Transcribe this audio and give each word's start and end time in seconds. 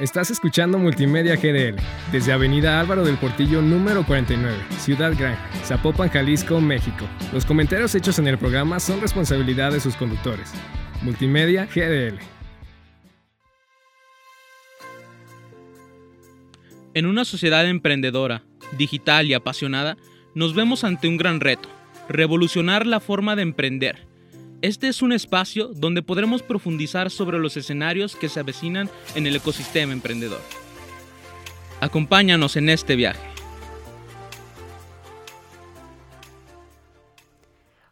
Estás 0.00 0.30
escuchando 0.30 0.78
Multimedia 0.78 1.34
GDL 1.34 1.74
desde 2.12 2.32
Avenida 2.32 2.78
Álvaro 2.78 3.04
del 3.04 3.16
Portillo 3.16 3.60
número 3.60 4.06
49, 4.06 4.56
Ciudad 4.78 5.12
Gran, 5.18 5.36
Zapopan, 5.64 6.08
Jalisco, 6.08 6.60
México. 6.60 7.04
Los 7.32 7.44
comentarios 7.44 7.96
hechos 7.96 8.20
en 8.20 8.28
el 8.28 8.38
programa 8.38 8.78
son 8.78 9.00
responsabilidad 9.00 9.72
de 9.72 9.80
sus 9.80 9.96
conductores. 9.96 10.52
Multimedia 11.02 11.66
GDL. 11.66 12.20
En 16.94 17.06
una 17.06 17.24
sociedad 17.24 17.68
emprendedora, 17.68 18.44
digital 18.76 19.26
y 19.26 19.34
apasionada, 19.34 19.96
nos 20.32 20.54
vemos 20.54 20.84
ante 20.84 21.08
un 21.08 21.16
gran 21.16 21.40
reto, 21.40 21.68
revolucionar 22.08 22.86
la 22.86 23.00
forma 23.00 23.34
de 23.34 23.42
emprender 23.42 24.07
este 24.60 24.88
es 24.88 25.02
un 25.02 25.12
espacio 25.12 25.68
donde 25.68 26.02
podremos 26.02 26.42
profundizar 26.42 27.10
sobre 27.10 27.38
los 27.38 27.56
escenarios 27.56 28.16
que 28.16 28.28
se 28.28 28.40
avecinan 28.40 28.90
en 29.14 29.26
el 29.26 29.36
ecosistema 29.36 29.92
emprendedor. 29.92 30.40
Acompáñanos 31.80 32.56
en 32.56 32.68
este 32.68 32.96
viaje. 32.96 33.20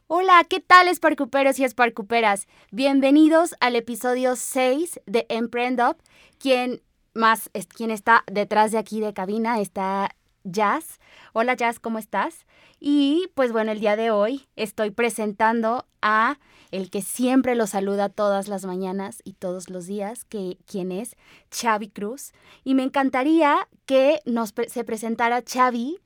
Hola, 0.09 0.45
¿qué 0.49 0.61
tal 0.61 0.93
Sparkuperos 0.93 1.59
y 1.61 1.69
Sparkuperas? 1.69 2.49
Bienvenidos 2.73 3.55
al 3.61 3.77
episodio 3.77 4.35
6 4.35 5.01
de 5.07 5.27
Emprend 5.29 5.81
Up. 5.81 5.97
Quien 6.39 6.83
más 7.15 7.49
es 7.55 7.67
quien 7.67 7.91
está 7.91 8.25
detrás 8.31 8.73
de 8.73 8.79
aquí 8.79 9.01
de 9.01 9.15
cabina 9.15 9.61
está 9.61 10.15
Jazz. 10.43 11.01
Hola 11.33 11.55
Jazz, 11.55 11.79
¿cómo 11.79 11.99
estás? 11.99 12.47
Y 12.81 13.29
pues 13.35 13.53
bueno, 13.53 13.73
el 13.73 13.81
día 13.81 13.97
de 13.97 14.11
hoy 14.11 14.47
estoy 14.57 14.91
presentando 14.91 15.87
a 16.03 16.39
el 16.71 16.91
que 16.91 17.03
siempre 17.03 17.55
lo 17.55 17.67
saluda 17.67 18.09
todas 18.09 18.49
las 18.49 18.65
mañanas 18.65 19.21
y 19.25 19.35
todos 19.35 19.71
los 19.71 19.87
días, 19.87 20.25
que, 20.25 20.59
quien 20.67 20.93
es 20.93 21.17
Xavi 21.51 21.89
Cruz. 21.89 22.33
Y 22.65 22.75
me 22.75 22.83
encantaría 22.83 23.69
que 23.87 24.21
nos 24.25 24.55
se 24.69 24.85
presentara 24.85 25.43
Xavi 25.43 25.99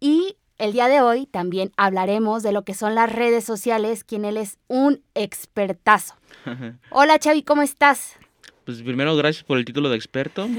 y 0.00 0.36
el 0.58 0.72
día 0.72 0.88
de 0.88 1.00
hoy 1.00 1.26
también 1.26 1.72
hablaremos 1.76 2.42
de 2.42 2.52
lo 2.52 2.64
que 2.64 2.74
son 2.74 2.94
las 2.94 3.10
redes 3.10 3.44
sociales, 3.44 4.04
quien 4.04 4.24
él 4.24 4.36
es 4.36 4.58
un 4.68 5.02
expertazo. 5.14 6.14
Hola 6.90 7.18
Xavi, 7.22 7.42
¿cómo 7.42 7.62
estás? 7.62 8.16
Pues 8.64 8.82
primero 8.82 9.16
gracias 9.16 9.44
por 9.44 9.58
el 9.58 9.64
título 9.64 9.88
de 9.88 9.96
experto. 9.96 10.48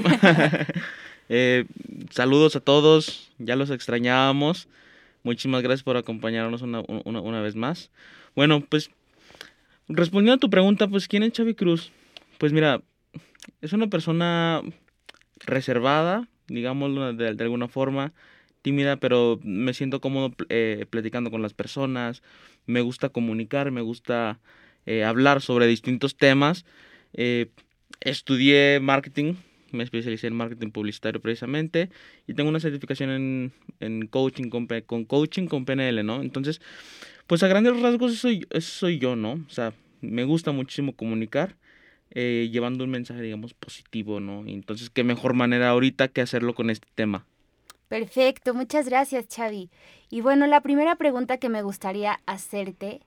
Eh, 1.34 1.64
saludos 2.10 2.56
a 2.56 2.60
todos, 2.60 3.30
ya 3.38 3.56
los 3.56 3.70
extrañábamos. 3.70 4.68
Muchísimas 5.22 5.62
gracias 5.62 5.82
por 5.82 5.96
acompañarnos 5.96 6.60
una, 6.60 6.82
una 6.84 7.40
vez 7.40 7.54
más. 7.54 7.90
Bueno, 8.34 8.60
pues 8.60 8.90
Respondiendo 9.88 10.34
a 10.34 10.38
tu 10.38 10.50
pregunta, 10.50 10.88
pues 10.88 11.08
¿quién 11.08 11.22
es 11.22 11.32
Xavi 11.36 11.54
Cruz? 11.54 11.92
Pues 12.38 12.52
mira, 12.52 12.82
es 13.60 13.72
una 13.72 13.88
persona 13.88 14.62
reservada, 15.44 16.28
digámoslo 16.48 17.12
de, 17.12 17.28
alguna 17.42 17.68
forma, 17.68 18.12
tímida, 18.62 18.96
pero 18.96 19.40
me 19.42 19.74
siento 19.74 20.00
cómodo 20.00 20.34
eh, 20.48 20.86
platicando 20.88 21.30
con 21.30 21.42
las 21.42 21.54
personas, 21.54 22.22
me 22.66 22.80
gusta 22.80 23.08
comunicar, 23.08 23.70
me 23.70 23.80
gusta 23.80 24.40
eh, 24.86 25.04
hablar 25.04 25.40
sobre 25.40 25.66
distintos 25.66 26.16
temas. 26.16 26.64
Eh, 27.12 27.50
estudié 28.00 28.80
marketing, 28.80 29.34
me 29.72 29.82
especialicé 29.82 30.28
en 30.28 30.34
marketing 30.34 30.70
publicitario 30.70 31.20
precisamente 31.20 31.90
y 32.26 32.34
tengo 32.34 32.50
una 32.50 32.60
certificación 32.60 33.10
en, 33.10 33.52
en 33.80 34.06
coaching 34.06 34.48
con, 34.48 34.66
con 34.86 35.04
coaching 35.04 35.46
con 35.46 35.64
PNL, 35.64 36.04
¿no? 36.04 36.22
Entonces, 36.22 36.60
pues 37.26 37.42
a 37.42 37.48
grandes 37.48 37.80
rasgos 37.80 38.12
eso 38.12 38.22
soy, 38.22 38.46
eso 38.50 38.70
soy 38.70 38.98
yo, 38.98 39.16
¿no? 39.16 39.32
O 39.32 39.50
sea, 39.50 39.72
me 40.00 40.24
gusta 40.24 40.52
muchísimo 40.52 40.94
comunicar, 40.94 41.56
eh, 42.10 42.48
llevando 42.52 42.84
un 42.84 42.90
mensaje, 42.90 43.22
digamos, 43.22 43.54
positivo, 43.54 44.20
¿no? 44.20 44.44
Entonces, 44.46 44.90
qué 44.90 45.04
mejor 45.04 45.34
manera 45.34 45.70
ahorita 45.70 46.08
que 46.08 46.20
hacerlo 46.20 46.54
con 46.54 46.70
este 46.70 46.88
tema. 46.94 47.26
Perfecto, 47.88 48.54
muchas 48.54 48.88
gracias, 48.88 49.26
Xavi. 49.34 49.70
Y 50.10 50.20
bueno, 50.22 50.46
la 50.46 50.62
primera 50.62 50.96
pregunta 50.96 51.36
que 51.38 51.48
me 51.48 51.62
gustaría 51.62 52.20
hacerte 52.26 53.00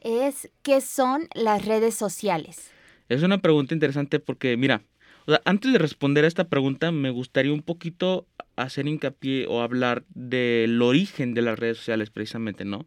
es, 0.00 0.50
¿qué 0.62 0.80
son 0.80 1.28
las 1.34 1.64
redes 1.64 1.94
sociales? 1.94 2.70
Es 3.08 3.22
una 3.22 3.38
pregunta 3.38 3.74
interesante 3.74 4.18
porque, 4.18 4.56
mira, 4.56 4.82
o 5.26 5.30
sea, 5.30 5.40
antes 5.44 5.72
de 5.72 5.78
responder 5.78 6.24
a 6.24 6.28
esta 6.28 6.48
pregunta, 6.48 6.90
me 6.90 7.10
gustaría 7.10 7.52
un 7.52 7.62
poquito 7.62 8.26
hacer 8.56 8.88
hincapié 8.88 9.46
o 9.46 9.62
hablar 9.62 10.04
del 10.08 10.82
origen 10.82 11.34
de 11.34 11.42
las 11.42 11.58
redes 11.58 11.78
sociales, 11.78 12.10
precisamente, 12.10 12.64
¿no? 12.64 12.86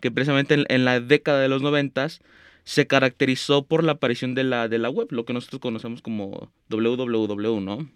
Que 0.00 0.10
precisamente 0.10 0.64
en, 0.68 0.84
la 0.84 1.00
década 1.00 1.40
de 1.40 1.48
los 1.48 1.62
noventas, 1.62 2.20
se 2.64 2.86
caracterizó 2.86 3.64
por 3.64 3.84
la 3.84 3.92
aparición 3.92 4.34
de 4.34 4.44
la, 4.44 4.68
de 4.68 4.78
la 4.78 4.90
web, 4.90 5.08
lo 5.10 5.24
que 5.24 5.32
nosotros 5.32 5.60
conocemos 5.60 6.02
como 6.02 6.50
www, 6.68 7.60
¿no? 7.60 7.88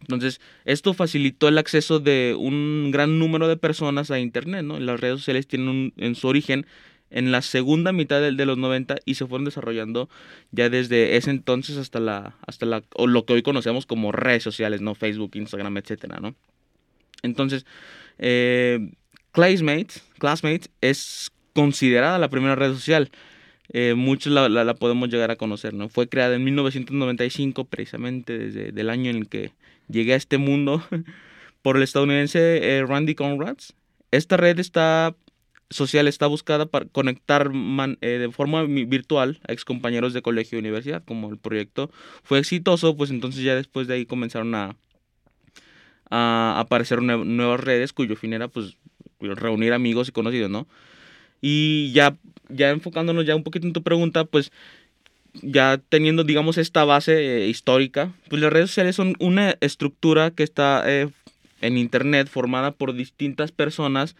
Entonces, 0.00 0.40
esto 0.64 0.94
facilitó 0.94 1.48
el 1.48 1.58
acceso 1.58 2.00
de 2.00 2.36
un 2.38 2.90
gran 2.92 3.18
número 3.18 3.48
de 3.48 3.56
personas 3.56 4.10
a 4.10 4.18
Internet, 4.18 4.64
¿no? 4.64 4.78
Las 4.80 5.00
redes 5.00 5.20
sociales 5.20 5.46
tienen 5.46 5.92
en 5.96 6.14
su 6.14 6.26
origen 6.26 6.66
en 7.10 7.30
la 7.30 7.42
segunda 7.42 7.92
mitad 7.92 8.20
de, 8.20 8.32
de, 8.32 8.46
los 8.46 8.58
90 8.58 8.96
y 9.04 9.14
se 9.14 9.26
fueron 9.26 9.44
desarrollando 9.44 10.08
ya 10.50 10.70
desde 10.70 11.16
ese 11.16 11.30
entonces 11.30 11.76
hasta 11.76 12.00
la, 12.00 12.36
hasta 12.46 12.66
la, 12.66 12.82
o 12.94 13.06
lo 13.06 13.26
que 13.26 13.34
hoy 13.34 13.42
conocemos 13.42 13.86
como 13.86 14.12
redes 14.12 14.42
sociales, 14.42 14.80
¿no? 14.80 14.94
Facebook, 14.94 15.32
Instagram, 15.34 15.76
etcétera, 15.76 16.18
¿no? 16.20 16.34
Entonces, 17.22 17.66
eh, 18.18 18.90
Classmates, 19.32 20.02
Classmates 20.18 20.70
es 20.80 21.30
considerada 21.52 22.18
la 22.18 22.28
primera 22.28 22.54
red 22.54 22.72
social 22.72 23.10
eh, 23.74 23.94
muchos 23.94 24.32
la, 24.32 24.48
la, 24.48 24.74
podemos 24.74 25.08
llegar 25.08 25.30
a 25.30 25.36
conocer, 25.36 25.72
¿no? 25.72 25.88
Fue 25.88 26.08
creada 26.08 26.34
en 26.34 26.44
1995, 26.44 27.64
precisamente 27.64 28.36
desde 28.36 28.78
el 28.78 28.90
año 28.90 29.10
en 29.10 29.16
el 29.16 29.28
que 29.28 29.52
llegué 29.88 30.12
a 30.12 30.16
este 30.16 30.36
mundo, 30.36 30.84
por 31.62 31.76
el 31.76 31.82
estadounidense 31.82 32.78
eh, 32.78 32.84
Randy 32.84 33.14
Conrads. 33.14 33.74
Esta 34.10 34.36
red 34.36 34.58
está 34.58 35.16
social 35.70 36.06
está 36.06 36.26
buscada 36.26 36.66
para 36.66 36.84
conectar 36.84 37.50
eh, 38.02 38.06
de 38.06 38.30
forma 38.30 38.64
virtual 38.64 39.40
a 39.48 39.52
excompañeros 39.54 40.12
de 40.12 40.20
colegio 40.20 40.58
y 40.58 40.60
universidad. 40.60 41.02
Como 41.02 41.30
el 41.30 41.38
proyecto 41.38 41.90
fue 42.22 42.38
exitoso, 42.38 42.94
pues 42.94 43.10
entonces 43.10 43.42
ya 43.42 43.54
después 43.54 43.86
de 43.86 43.94
ahí 43.94 44.04
comenzaron 44.04 44.54
a, 44.54 44.76
a 46.10 46.56
aparecer 46.58 47.00
nuevas 47.00 47.60
redes 47.60 47.94
cuyo 47.94 48.16
fin 48.16 48.34
era 48.34 48.48
pues 48.48 48.76
reunir 49.18 49.72
amigos 49.72 50.10
y 50.10 50.12
conocidos, 50.12 50.50
¿no? 50.50 50.68
Y 51.42 51.92
ya, 51.92 52.16
ya 52.48 52.70
enfocándonos 52.70 53.26
ya 53.26 53.36
un 53.36 53.42
poquito 53.42 53.66
en 53.66 53.74
tu 53.74 53.82
pregunta, 53.82 54.24
pues 54.24 54.52
ya 55.34 55.80
teniendo, 55.88 56.24
digamos, 56.24 56.56
esta 56.56 56.84
base 56.84 57.42
eh, 57.42 57.48
histórica, 57.48 58.12
pues 58.30 58.40
las 58.40 58.52
redes 58.52 58.70
sociales 58.70 58.96
son 58.96 59.16
una 59.18 59.56
estructura 59.60 60.30
que 60.30 60.44
está 60.44 60.84
eh, 60.86 61.08
en 61.60 61.78
Internet 61.78 62.28
formada 62.28 62.70
por 62.70 62.94
distintas 62.94 63.52
personas 63.52 64.14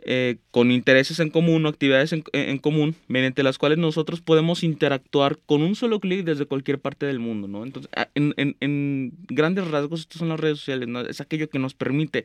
eh, 0.00 0.36
con 0.52 0.70
intereses 0.70 1.18
en 1.20 1.30
común 1.30 1.66
o 1.66 1.68
actividades 1.68 2.12
en, 2.12 2.22
en, 2.32 2.58
común, 2.58 2.94
mediante 3.08 3.42
las 3.42 3.58
cuales 3.58 3.78
nosotros 3.78 4.20
podemos 4.20 4.62
interactuar 4.62 5.38
con 5.44 5.62
un 5.62 5.74
solo 5.74 6.00
clic 6.00 6.24
desde 6.24 6.46
cualquier 6.46 6.78
parte 6.78 7.06
del 7.06 7.18
mundo, 7.18 7.48
¿no? 7.48 7.64
Entonces, 7.64 7.90
en, 8.14 8.32
en, 8.36 8.56
en 8.60 9.12
grandes 9.28 9.68
rasgos, 9.68 10.00
estas 10.00 10.18
son 10.18 10.28
las 10.28 10.38
redes 10.38 10.58
sociales, 10.58 10.88
¿no? 10.88 11.00
Es 11.00 11.20
aquello 11.20 11.50
que 11.50 11.58
nos 11.58 11.74
permite 11.74 12.24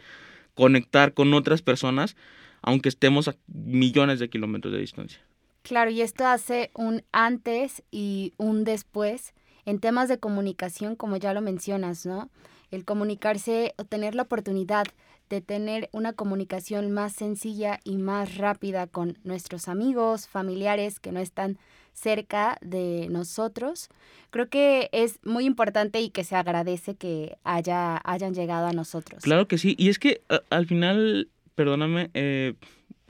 conectar 0.54 1.14
con 1.14 1.34
otras 1.34 1.62
personas 1.62 2.16
aunque 2.64 2.90
estemos 2.90 3.28
a 3.28 3.36
millones 3.48 4.20
de 4.20 4.30
kilómetros 4.30 4.74
de 4.74 4.80
distancia. 4.80 5.20
Claro, 5.62 5.92
y 5.92 6.02
esto 6.02 6.26
hace 6.26 6.72
un 6.74 7.04
antes 7.12 7.84
y 7.92 8.34
un 8.38 8.64
después 8.64 9.34
en 9.66 9.80
temas 9.80 10.10
de 10.10 10.18
comunicación, 10.18 10.96
como 10.96 11.18
ya 11.18 11.34
lo 11.34 11.42
mencionas, 11.42 12.06
¿no? 12.06 12.30
El 12.72 12.84
comunicarse 12.84 13.76
o 13.78 13.86
tener 13.86 14.16
la 14.16 14.24
oportunidad 14.24 14.88
de 15.30 15.42
tener 15.42 15.90
una 15.94 16.14
comunicación 16.14 16.92
más 16.92 17.14
sencilla 17.14 17.80
y 17.84 17.98
más 17.98 18.38
rápida 18.38 18.88
con 18.88 19.18
nuestros 19.24 19.68
amigos, 19.68 20.28
familiares 20.28 21.00
que 21.00 21.12
no 21.12 21.20
están 21.20 21.58
cerca 21.94 22.58
de 22.62 23.08
nosotros. 23.10 23.90
Creo 24.32 24.50
que 24.50 24.90
es 24.92 25.20
muy 25.24 25.46
importante 25.46 26.02
y 26.02 26.10
que 26.10 26.24
se 26.24 26.36
agradece 26.36 26.96
que 26.96 27.38
haya, 27.44 28.02
hayan 28.04 28.34
llegado 28.34 28.68
a 28.68 28.74
nosotros. 28.74 29.24
Claro 29.24 29.48
que 29.48 29.58
sí, 29.58 29.76
y 29.78 29.90
es 29.90 30.00
que 30.00 30.22
al 30.50 30.66
final 30.66 31.30
perdóname, 31.56 32.10
eh, 32.14 32.54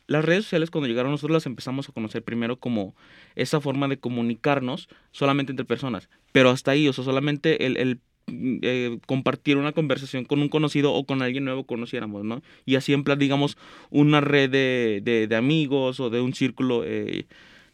las 0.08 0.26
redes 0.26 0.44
sociales 0.44 0.70
cuando 0.70 0.88
llegaron 0.88 1.12
nosotros 1.12 1.34
las 1.34 1.46
empezamos 1.46 1.88
a 1.88 1.94
conocer 1.94 2.24
primero 2.24 2.58
como 2.58 2.96
esa 3.36 3.62
forma 3.62 3.88
de 3.88 3.98
comunicarnos 3.98 4.90
solamente 5.12 5.52
entre 5.52 5.66
personas, 5.66 6.10
pero 6.32 6.50
hasta 6.50 6.72
ahí, 6.72 6.88
o 6.88 6.94
sea, 6.94 7.04
solamente 7.04 7.66
el, 7.66 7.78
el 7.78 8.00
eh, 8.28 9.00
compartir 9.06 9.58
una 9.58 9.74
conversación 9.74 10.24
con 10.26 10.42
un 10.42 10.50
conocido 10.50 10.94
o 10.94 11.06
con 11.06 11.22
alguien 11.22 11.46
nuevo 11.46 11.66
conociéramos, 11.66 12.24
¿no? 12.24 12.42
Y 12.66 12.76
así 12.76 12.94
en 12.94 13.04
plan, 13.04 13.20
digamos, 13.20 13.58
una 13.90 14.22
red 14.22 14.50
de, 14.50 15.02
de, 15.04 15.28
de 15.28 15.36
amigos 15.36 16.00
o 16.00 16.10
de 16.10 16.22
un 16.22 16.34
círculo 16.34 16.84
eh, 16.86 17.26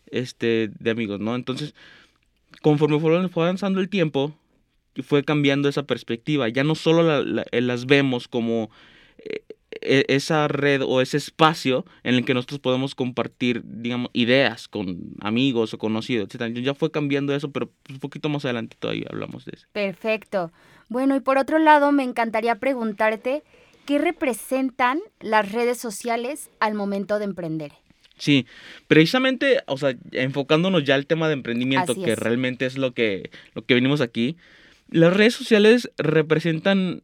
este, 0.08 0.70
de 0.80 0.90
amigos, 0.90 1.20
¿no? 1.20 1.36
Entonces, 1.36 1.76
conforme 2.62 3.00
fue, 3.00 3.44
avanzando 3.44 3.80
el 3.80 3.90
tiempo, 3.90 4.36
fue 5.04 5.24
cambiando 5.24 5.70
esa 5.70 5.84
perspectiva. 5.84 6.50
Ya 6.50 6.64
no 6.64 6.76
solo 6.76 7.24
la, 7.24 7.46
las 7.52 7.86
vemos 7.86 8.28
como 8.28 8.70
e, 9.18 9.44
esa 10.08 10.48
red 10.48 10.82
o 10.84 11.02
ese 11.02 11.18
espacio 11.18 11.86
en 12.04 12.16
el 12.16 12.26
que 12.26 12.34
nosotros 12.34 12.60
podemos 12.60 12.96
compartir, 12.96 13.62
digamos, 13.66 14.10
ideas 14.14 14.68
con 14.68 15.14
amigos 15.22 15.74
o 15.74 15.78
conocidos, 15.78 16.30
etc. 16.34 16.54
Ya 16.58 16.74
fue 16.74 16.92
cambiando 16.92 17.36
eso, 17.36 17.52
pero 17.52 17.72
un 17.90 18.00
poquito 18.00 18.30
más 18.30 18.46
adelante 18.46 18.78
todavía 18.80 19.08
hablamos 19.10 19.46
de 19.46 19.54
eso. 19.56 19.68
Perfecto. 19.72 20.52
Bueno, 20.90 21.16
y 21.16 21.20
por 21.20 21.38
otro 21.38 21.60
lado, 21.60 21.92
me 21.92 22.04
encantaría 22.04 22.56
preguntarte, 22.56 23.44
¿qué 23.86 24.00
representan 24.00 25.00
las 25.20 25.52
redes 25.52 25.78
sociales 25.78 26.50
al 26.60 26.74
momento 26.74 27.20
de 27.20 27.26
emprender? 27.26 27.72
Sí, 28.18 28.46
precisamente, 28.88 29.62
o 29.66 29.78
sea, 29.78 29.96
enfocándonos 30.12 30.84
ya 30.84 30.96
al 30.96 31.08
tema 31.08 31.28
de 31.28 31.34
emprendimiento, 31.34 31.96
que 31.96 32.16
realmente 32.16 32.66
es 32.66 32.78
lo 32.78 32.94
que, 32.94 33.32
lo 33.56 33.64
que 33.66 33.76
venimos 33.76 34.02
aquí, 34.02 34.36
las 34.92 35.16
redes 35.16 35.36
sociales 35.36 35.90
representan, 35.98 37.04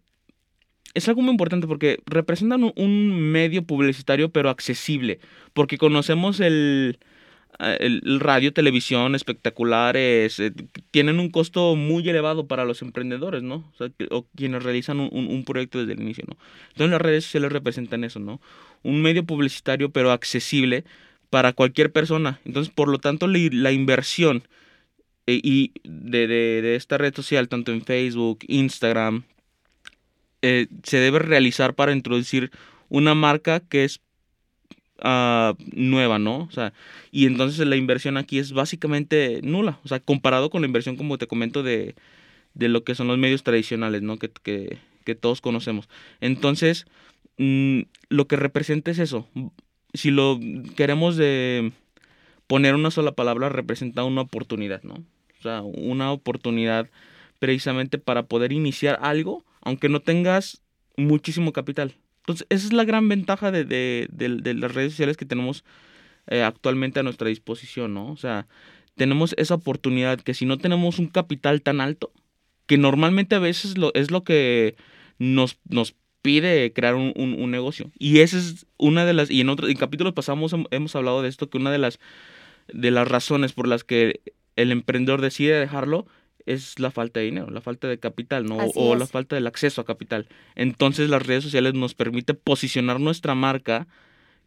es 0.96 1.08
algo 1.08 1.22
muy 1.22 1.32
importante 1.32 1.68
porque 1.68 2.00
representan 2.08 2.72
un 2.76 3.32
medio 3.32 3.64
publicitario 3.64 4.30
pero 4.30 4.50
accesible, 4.50 5.20
porque 5.54 5.78
conocemos 5.78 6.40
el, 6.40 6.98
Ah, 7.58 7.74
el, 7.80 8.20
radio, 8.20 8.52
televisión, 8.52 9.16
espectaculares, 9.16 10.40
eh, 10.42 10.52
tienen 10.92 11.20
un 11.22 11.30
costo 11.30 11.76
muy 11.78 12.08
elevado 12.10 12.48
para 12.48 12.66
los 12.66 12.82
emprendedores, 12.82 13.44
¿no? 13.44 13.72
O, 13.74 13.78
sea, 13.78 13.90
o 14.12 14.26
quienes 14.36 14.62
realizan 14.62 15.00
un, 15.00 15.10
un, 15.14 15.46
proyecto 15.46 15.80
desde 15.80 15.94
el 15.94 16.02
inicio, 16.02 16.26
¿no? 16.28 16.38
Entonces 16.70 16.92
las 16.92 17.02
redes 17.02 17.24
sociales 17.24 17.54
representan 17.54 18.04
eso, 18.04 18.20
¿no? 18.20 18.42
Un 18.84 19.02
medio 19.02 19.24
publicitario 19.26 19.90
pero 19.92 20.12
accesible 20.12 20.84
para 21.30 21.54
cualquier 21.54 21.94
persona. 21.94 22.42
Entonces, 22.44 22.74
por 22.74 22.90
lo 22.90 23.00
tanto, 23.00 23.28
la, 23.28 23.72
inversión 23.72 24.44
eh, 25.26 25.40
y 25.42 25.72
de, 25.86 26.28
de, 26.28 26.62
de, 26.62 26.76
esta 26.76 26.98
red 26.98 27.16
social, 27.16 27.48
tanto 27.48 27.72
en 27.72 27.84
Facebook, 27.86 28.40
Instagram, 28.48 29.24
eh, 30.46 30.68
se 30.84 30.98
debe 30.98 31.20
realizar 31.20 31.76
para 31.76 31.92
introducir 31.92 32.52
una 32.90 33.16
marca 33.16 33.60
que 33.60 33.84
es 33.84 34.02
Ah, 35.02 35.56
nueva, 35.74 36.20
¿no? 36.20 36.44
O 36.44 36.52
sea, 36.52 36.74
y 37.12 37.26
entonces 37.26 37.68
la 37.68 37.76
inversión 37.76 38.16
aquí 38.16 38.40
es 38.40 38.54
básicamente 38.54 39.42
nula, 39.44 39.78
o 39.84 39.90
sea, 39.90 40.00
comparado 40.00 40.50
con 40.50 40.62
la 40.62 40.68
inversión, 40.68 40.96
como 40.96 41.18
te 41.18 41.28
comento, 41.28 41.64
de, 41.64 41.96
de 42.54 42.70
lo 42.70 42.84
que 42.86 42.96
son 42.96 43.08
los 43.08 43.18
medios 43.18 43.44
tradicionales, 43.44 44.02
¿no? 44.04 44.18
Que, 44.18 44.30
que, 44.32 44.80
que 45.04 45.16
todos 45.16 45.42
conocemos. 45.42 45.90
Entonces, 46.22 46.86
mm, 47.38 47.82
lo 48.10 48.28
que 48.28 48.38
representa 48.38 48.92
es 48.92 49.00
eso. 49.00 49.28
Si 49.94 50.12
lo 50.12 50.40
queremos 50.78 51.18
de 51.18 51.74
poner 52.48 52.76
una 52.76 52.92
sola 52.92 53.12
palabra, 53.14 53.50
representa 53.50 54.06
una 54.06 54.22
oportunidad, 54.22 54.84
¿no? 54.84 54.96
O 55.40 55.42
sea, 55.44 55.62
una 55.62 56.12
oportunidad 56.12 56.90
precisamente 57.40 57.98
para 57.98 58.24
poder 58.24 58.54
iniciar 58.54 58.98
algo, 59.02 59.44
aunque 59.66 59.90
no 59.90 60.00
tengas 60.00 60.62
muchísimo 60.96 61.52
capital. 61.52 61.96
Entonces, 62.20 62.48
esa 62.50 62.68
es 62.68 62.74
la 62.74 62.86
gran 62.86 63.10
ventaja 63.10 63.52
de, 63.52 63.66
de, 63.66 64.08
de, 64.10 64.54
las 64.54 64.74
redes 64.74 64.94
sociales 64.94 65.18
que 65.18 65.26
tenemos 65.26 65.66
eh, 66.28 66.42
actualmente 66.42 67.02
a 67.02 67.04
nuestra 67.04 67.28
disposición, 67.28 67.94
¿no? 67.94 68.12
O 68.12 68.18
sea, 68.18 68.48
tenemos 68.96 69.36
esa 69.38 69.56
oportunidad 69.56 70.22
que 70.22 70.34
si 70.34 70.46
no 70.46 70.58
tenemos 70.58 70.98
un 70.98 71.08
capital 71.08 71.62
tan 71.62 71.82
alto, 71.82 72.12
que 72.66 72.78
normalmente 72.78 73.36
a 73.36 73.40
veces 73.40 73.78
lo, 73.78 73.94
es 73.94 74.10
lo 74.10 74.24
que 74.24 74.76
nos, 75.20 75.60
nos 75.70 75.96
pide 76.22 76.74
crear 76.74 76.96
un, 76.96 77.14
un, 77.16 77.52
negocio. 77.52 77.92
Y 78.00 78.20
esa 78.20 78.38
es 78.38 78.66
una 78.78 79.06
de 79.06 79.14
las, 79.14 79.30
y 79.30 79.42
en 79.42 79.50
otros 79.50 79.70
en 79.70 79.78
capítulos 79.78 80.14
pasamos 80.14 80.56
hemos 80.72 80.96
hablado 80.96 81.22
de 81.22 81.30
esto, 81.30 81.50
que 81.50 81.58
una 81.58 81.72
de 81.72 81.78
las, 81.78 82.00
de 82.74 82.90
las 82.90 83.08
razones 83.08 83.54
por 83.54 83.68
las 83.68 83.84
que 83.84 84.22
el 84.56 84.72
emprendedor 84.72 85.22
decide 85.22 85.60
dejarlo 85.60 86.08
es 86.46 86.80
la 86.80 86.92
falta 86.92 87.20
de 87.20 87.28
dinero, 87.28 87.50
la 87.50 87.62
falta 87.62 87.88
de 87.88 88.00
capital, 88.00 88.46
¿no? 88.46 88.58
o 88.76 88.96
la 88.96 89.08
falta 89.08 89.36
del 89.36 89.48
acceso 89.48 89.82
a 89.82 89.86
capital. 89.86 90.28
Entonces 90.56 91.10
las 91.10 91.26
redes 91.26 91.44
sociales 91.44 91.74
nos 91.74 91.94
permite 91.94 92.34
posicionar 92.34 93.00
nuestra 93.00 93.36
marca 93.36 93.88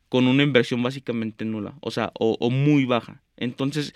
con 0.09 0.27
una 0.27 0.43
inversión 0.43 0.83
básicamente 0.83 1.45
nula, 1.45 1.75
o 1.81 1.91
sea, 1.91 2.13
o, 2.19 2.51
muy 2.51 2.85
baja. 2.85 3.23
Entonces, 3.37 3.93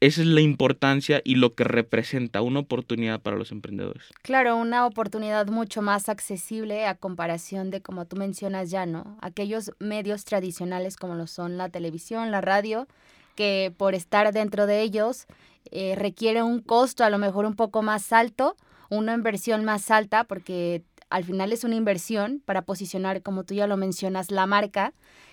esa 0.00 0.22
es 0.22 0.26
la 0.26 0.40
importancia 0.40 1.20
y 1.24 1.34
lo 1.36 1.54
que 1.54 1.64
representa 1.64 2.42
una 2.42 2.60
oportunidad 2.60 3.20
para 3.20 3.36
los 3.36 3.52
emprendedores. 3.52 4.04
Claro, 4.22 4.56
una 4.56 4.86
oportunidad 4.86 5.46
mucho 5.48 5.82
más 5.82 6.08
accesible 6.08 6.86
a 6.86 6.94
comparación 6.94 7.70
de, 7.70 7.82
como 7.82 8.06
tú 8.06 8.16
mencionas 8.16 8.70
ya, 8.70 8.86
¿no? 8.86 9.18
Aquellos 9.20 9.72
medios 9.78 10.24
tradicionales 10.24 10.96
como 10.96 11.14
lo 11.14 11.26
son 11.26 11.58
la 11.58 11.68
televisión, 11.68 12.30
la 12.30 12.40
radio, 12.40 12.88
que 13.36 13.72
por 13.76 13.94
estar 13.94 14.32
dentro 14.32 14.66
de 14.66 14.82
ellos 14.82 15.26
eh, 15.70 15.94
requiere 15.96 16.42
un 16.42 16.60
costo 16.60 17.04
a 17.04 17.10
lo 17.10 17.18
mejor 17.18 17.44
un 17.44 17.54
poco 17.54 17.82
más 17.82 18.12
alto, 18.12 18.56
una 18.90 19.14
inversión 19.14 19.64
más 19.64 19.90
alta, 19.90 20.24
porque 20.24 20.82
al 21.10 21.24
final 21.24 21.52
es 21.52 21.64
una 21.64 21.76
inversión 21.76 22.42
para 22.44 22.62
posicionar, 22.62 23.22
como 23.22 23.44
tú 23.44 23.54
ya 23.54 23.66
lo 23.66 23.76
mencionas, 23.76 24.30
la 24.30 24.46
marca. 24.46 24.92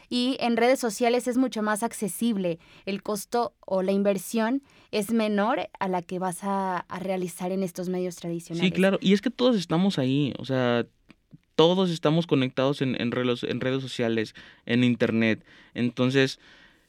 Y 0.10 0.38
en 0.40 0.58
redes 0.58 0.80
sociales 0.80 1.28
es 1.28 1.38
mucho 1.38 1.64
más 1.64 1.82
accesible. 1.82 2.60
El 2.86 3.02
costo 3.02 3.54
o 3.66 3.82
la 3.82 3.92
inversión 3.92 4.62
es 4.92 5.12
menor 5.12 5.70
a 5.80 5.88
la 5.88 6.04
que 6.04 6.20
vas 6.20 6.40
a, 6.44 6.86
realizar 7.00 7.52
en 7.52 7.64
estos 7.64 7.90
medios 7.90 8.18
tradicionales. 8.18 8.70
Sí, 8.70 8.72
claro. 8.72 9.00
Y 9.02 9.14
es 9.14 9.22
que 9.22 9.32
todos 9.32 9.56
estamos 9.56 9.98
ahí. 9.98 10.34
O 10.38 10.46
sea, 10.46 10.86
todos 11.56 11.90
estamos 11.90 12.28
conectados 12.28 12.82
en, 12.82 13.00
en, 13.02 13.12
en 13.12 13.62
redes 13.62 13.82
sociales, 13.82 14.36
en 14.66 14.84
internet. 14.84 15.44
Entonces, 15.74 16.40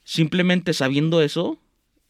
simplemente 0.05 0.73
sabiendo 0.73 1.23
eso, 1.23 1.59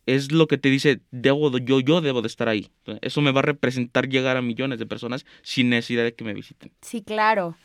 es 0.07 0.33
lo 0.33 0.47
que 0.47 0.59
te 0.59 0.69
dice, 0.69 1.01
debo, 1.11 1.57
yo, 1.59 1.81
yo 1.81 2.01
debo 2.01 2.21
de 2.21 2.29
estar 2.29 2.49
ahí. 2.49 2.71
Eso 3.01 3.21
me 3.21 3.33
va 3.33 3.41
a 3.41 3.45
representar 3.45 4.09
llegar 4.09 4.37
a 4.37 4.43
millones 4.43 4.79
de 4.79 4.87
personas 4.87 5.25
sin 5.43 5.71
necesidad 5.71 6.05
de 6.05 6.15
que 6.15 6.25
me 6.25 6.35
visiten. 6.35 6.73
Sí, 6.83 7.03
claro. 7.03 7.57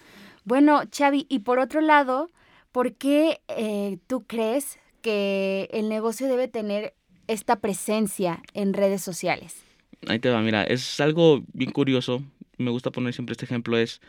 Bueno, 0.46 0.82
Xavi, 0.96 1.26
y 1.30 1.40
por 1.40 1.60
otro 1.60 1.82
lado, 1.82 2.30
¿por 2.72 2.94
qué 2.94 3.42
eh, 3.50 3.98
tú 4.08 4.26
crees 4.26 4.80
que 5.02 5.70
el 5.72 5.90
negocio 5.90 6.28
debe 6.28 6.48
tener 6.48 6.94
esta 7.28 7.60
presencia 7.60 8.42
en 8.54 8.74
redes 8.74 9.02
sociales? 9.02 9.64
Ahí 10.08 10.20
te 10.20 10.30
va, 10.30 10.42
mira, 10.42 10.64
es 10.64 11.00
algo 11.02 11.44
bien 11.54 11.72
curioso. 11.72 12.24
Me 12.58 12.72
gusta 12.72 12.92
poner 12.92 13.14
siempre 13.14 13.34
este 13.34 13.46
ejemplo. 13.46 13.78
Es, 13.78 14.00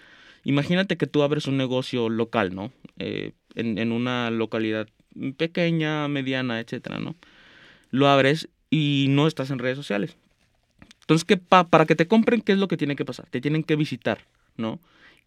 imagínate 0.44 0.96
que 0.96 1.06
tú 1.06 1.22
abres 1.22 1.46
un 1.46 1.56
negocio 1.56 2.08
local, 2.08 2.54
¿no? 2.54 2.72
Eh, 2.98 3.32
en, 3.56 3.78
en 3.78 3.90
una 3.90 4.30
localidad 4.30 4.88
pequeña, 5.36 6.08
mediana, 6.08 6.60
etcétera, 6.60 6.98
¿no? 6.98 7.16
lo 7.90 8.08
abres 8.08 8.48
y 8.70 9.06
no 9.08 9.26
estás 9.26 9.50
en 9.50 9.58
redes 9.58 9.76
sociales. 9.76 10.16
Entonces, 11.00 11.24
¿qué 11.24 11.36
para 11.36 11.86
que 11.86 11.96
te 11.96 12.06
compren, 12.06 12.40
¿qué 12.40 12.52
es 12.52 12.58
lo 12.58 12.68
que 12.68 12.76
tiene 12.76 12.96
que 12.96 13.04
pasar? 13.04 13.26
Te 13.30 13.40
tienen 13.40 13.64
que 13.64 13.76
visitar, 13.76 14.26
¿no? 14.56 14.78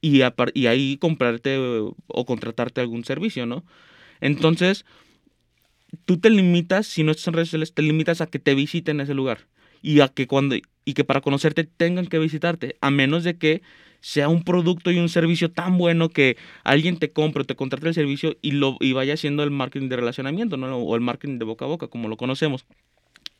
Y, 0.01 0.21
y 0.53 0.65
ahí 0.67 0.97
comprarte 0.97 1.57
o 1.57 2.25
contratarte 2.25 2.81
algún 2.81 3.03
servicio, 3.03 3.45
¿no? 3.45 3.63
Entonces, 4.21 4.85
tú 6.05 6.19
te 6.19 6.29
limitas, 6.29 6.87
si 6.87 7.03
no 7.03 7.11
estás 7.11 7.27
en 7.27 7.33
redes 7.33 7.49
sociales, 7.49 7.73
te 7.73 7.81
limitas 7.81 8.21
a 8.21 8.27
que 8.27 8.39
te 8.39 8.55
visiten 8.55 9.01
ese 9.01 9.13
lugar. 9.13 9.39
Y 9.81 9.99
a 9.99 10.07
que 10.07 10.27
cuando 10.27 10.55
y 10.85 10.93
que 10.93 11.03
para 11.03 11.21
conocerte 11.21 11.65
tengan 11.65 12.07
que 12.07 12.19
visitarte, 12.19 12.77
a 12.79 12.89
menos 12.89 13.25
de 13.25 13.37
que 13.37 13.61
sea 14.03 14.27
un 14.27 14.43
producto 14.43 14.91
y 14.91 14.99
un 14.99 15.07
servicio 15.07 15.49
tan 15.49 15.77
bueno 15.77 16.09
que 16.09 16.35
alguien 16.65 16.99
te 16.99 17.13
compre 17.13 17.43
o 17.43 17.45
te 17.45 17.55
contrate 17.55 17.87
el 17.87 17.93
servicio 17.93 18.35
y, 18.41 18.51
lo, 18.51 18.75
y 18.81 18.91
vaya 18.91 19.13
haciendo 19.13 19.43
el 19.43 19.49
marketing 19.49 19.87
de 19.87 19.95
relacionamiento, 19.95 20.57
¿no? 20.57 20.75
O 20.75 20.95
el 20.95 21.01
marketing 21.01 21.39
de 21.39 21.45
boca 21.45 21.63
a 21.63 21.69
boca, 21.69 21.87
como 21.87 22.09
lo 22.09 22.17
conocemos. 22.17 22.65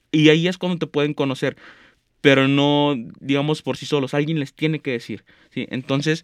Y 0.10 0.30
ahí 0.30 0.48
es 0.48 0.58
cuando 0.58 0.80
te 0.80 0.88
pueden 0.88 1.14
conocer, 1.14 1.58
pero 2.22 2.48
no, 2.48 2.96
digamos, 3.20 3.62
por 3.62 3.76
sí 3.76 3.86
solos. 3.86 4.14
Alguien 4.14 4.40
les 4.40 4.54
tiene 4.54 4.80
que 4.80 4.92
decir, 4.92 5.26
¿sí? 5.50 5.68
Entonces, 5.70 6.24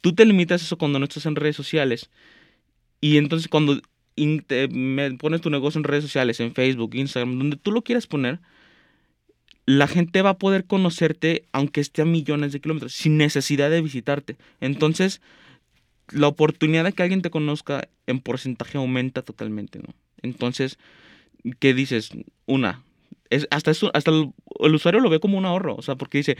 tú 0.00 0.16
te 0.16 0.24
limitas 0.24 0.62
eso 0.62 0.76
cuando 0.78 0.98
no 0.98 1.04
estás 1.04 1.24
en 1.26 1.36
redes 1.36 1.54
sociales. 1.54 2.10
Y 3.00 3.18
entonces 3.18 3.46
cuando 3.46 3.80
pones 5.20 5.40
tu 5.40 5.48
negocio 5.48 5.78
en 5.78 5.84
redes 5.84 6.02
sociales, 6.02 6.40
en 6.40 6.54
Facebook, 6.54 6.96
Instagram, 6.96 7.38
donde 7.38 7.56
tú 7.56 7.70
lo 7.70 7.82
quieras 7.82 8.08
poner, 8.08 8.40
la 9.66 9.88
gente 9.88 10.22
va 10.22 10.30
a 10.30 10.38
poder 10.38 10.64
conocerte 10.64 11.44
aunque 11.52 11.80
esté 11.80 12.02
a 12.02 12.06
millones 12.06 12.52
de 12.52 12.60
kilómetros, 12.60 12.94
sin 12.94 13.18
necesidad 13.18 13.68
de 13.68 13.82
visitarte. 13.82 14.36
Entonces, 14.60 15.20
la 16.10 16.28
oportunidad 16.28 16.84
de 16.84 16.92
que 16.92 17.02
alguien 17.02 17.20
te 17.20 17.30
conozca 17.30 17.88
en 18.06 18.20
porcentaje 18.20 18.78
aumenta 18.78 19.22
totalmente, 19.22 19.80
¿no? 19.80 19.92
Entonces, 20.22 20.78
¿qué 21.58 21.74
dices? 21.74 22.10
Una, 22.46 22.84
es, 23.28 23.48
hasta, 23.50 23.72
hasta 23.92 24.10
el, 24.10 24.74
usuario 24.74 25.00
lo 25.00 25.10
ve 25.10 25.20
como 25.20 25.36
un 25.36 25.46
ahorro, 25.46 25.74
o 25.74 25.82
sea, 25.82 25.96
porque 25.96 26.18
dice, 26.18 26.36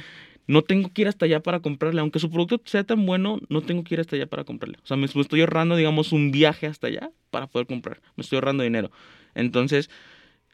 no 0.46 0.62
tengo 0.62 0.92
que 0.92 1.02
ir 1.02 1.08
hasta 1.08 1.26
allá 1.26 1.40
para 1.40 1.60
comprarle, 1.60 2.00
aunque 2.00 2.20
su 2.20 2.30
producto 2.30 2.60
sea 2.64 2.84
tan 2.84 3.04
bueno, 3.06 3.40
no 3.48 3.60
tengo 3.62 3.82
que 3.82 3.94
ir 3.94 4.00
hasta 4.00 4.14
allá 4.14 4.26
para 4.26 4.44
comprarle. 4.44 4.78
O 4.84 4.86
sea, 4.86 4.96
me 4.96 5.06
estoy 5.06 5.40
ahorrando, 5.40 5.74
digamos, 5.74 6.12
un 6.12 6.30
viaje 6.30 6.68
hasta 6.68 6.86
allá 6.86 7.10
para 7.30 7.48
poder 7.48 7.66
comprar, 7.66 8.00
me 8.16 8.22
estoy 8.22 8.36
ahorrando 8.36 8.62
dinero. 8.62 8.92
Entonces, 9.34 9.90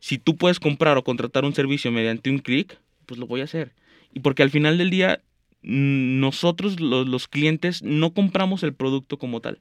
si 0.02 0.18
tú 0.18 0.36
puedes 0.36 0.58
comprar 0.58 0.98
o 0.98 1.04
contratar 1.04 1.44
un 1.44 1.54
servicio 1.54 1.92
mediante 1.92 2.28
un 2.28 2.40
clic, 2.40 2.76
pues 3.06 3.20
lo 3.20 3.28
voy 3.28 3.40
a 3.40 3.44
hacer. 3.44 3.72
Y 4.12 4.18
porque 4.18 4.42
al 4.42 4.50
final 4.50 4.76
del 4.76 4.90
día, 4.90 5.22
nosotros 5.62 6.80
los, 6.80 7.28
clientes 7.28 7.84
no 7.84 8.12
compramos 8.12 8.64
el 8.64 8.74
producto 8.74 9.16
como 9.16 9.40
tal. 9.40 9.60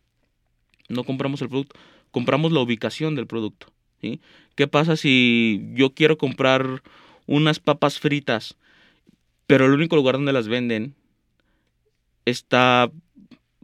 No 0.89 1.03
compramos 1.03 1.43
el 1.43 1.49
producto, 1.49 1.75
compramos 2.09 2.51
la 2.51 2.59
ubicación 2.59 3.13
del 3.13 3.27
producto. 3.27 3.67
¿sí? 4.01 4.19
¿Qué 4.55 4.65
pasa 4.67 4.95
si 4.95 5.61
yo 5.75 5.93
quiero 5.93 6.17
comprar 6.17 6.81
unas 7.27 7.59
papas 7.59 7.99
fritas, 7.99 8.57
pero 9.45 9.67
el 9.67 9.73
único 9.73 9.95
lugar 9.95 10.15
donde 10.15 10.33
las 10.33 10.47
venden 10.47 10.95
está, 12.25 12.91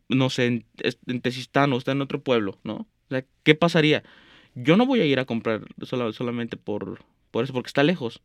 no 0.10 0.29
sé, 0.29 0.46
en, 0.46 0.65
en 1.07 1.74
o 1.74 1.77
está 1.79 1.91
en 1.93 2.01
otro 2.03 2.22
pueblo, 2.22 2.60
¿no? 2.63 2.75
O 2.75 3.10
sea, 3.10 3.25
¿qué 3.41 3.55
pasaría? 3.55 4.03
Yo 4.57 4.75
no 4.75 4.85
voy 4.85 5.01
a 5.01 5.05
ir 5.05 5.19
a 5.19 5.25
comprar 5.25 5.61
solamente 5.83 6.57
por, 6.57 6.99
por 7.31 7.43
eso, 7.43 7.53
porque 7.53 7.67
está 7.67 7.83
lejos. 7.83 8.21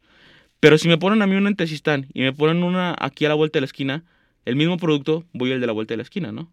Pero 0.60 0.78
si 0.78 0.88
me 0.88 0.96
ponen 0.96 1.20
a 1.22 1.26
mí 1.26 1.34
una 1.34 1.50
en 1.50 1.56
Tesistán 1.56 2.06
y 2.14 2.22
me 2.22 2.32
ponen 2.32 2.62
una 2.62 2.96
aquí 2.98 3.24
a 3.26 3.28
la 3.28 3.34
vuelta 3.34 3.58
de 3.58 3.62
la 3.62 3.66
esquina, 3.66 4.04
el 4.44 4.56
mismo 4.56 4.78
producto, 4.78 5.24
voy 5.32 5.52
al 5.52 5.60
de 5.60 5.66
la 5.66 5.72
vuelta 5.72 5.92
de 5.92 5.98
la 5.98 6.04
esquina, 6.04 6.32
¿no? 6.32 6.50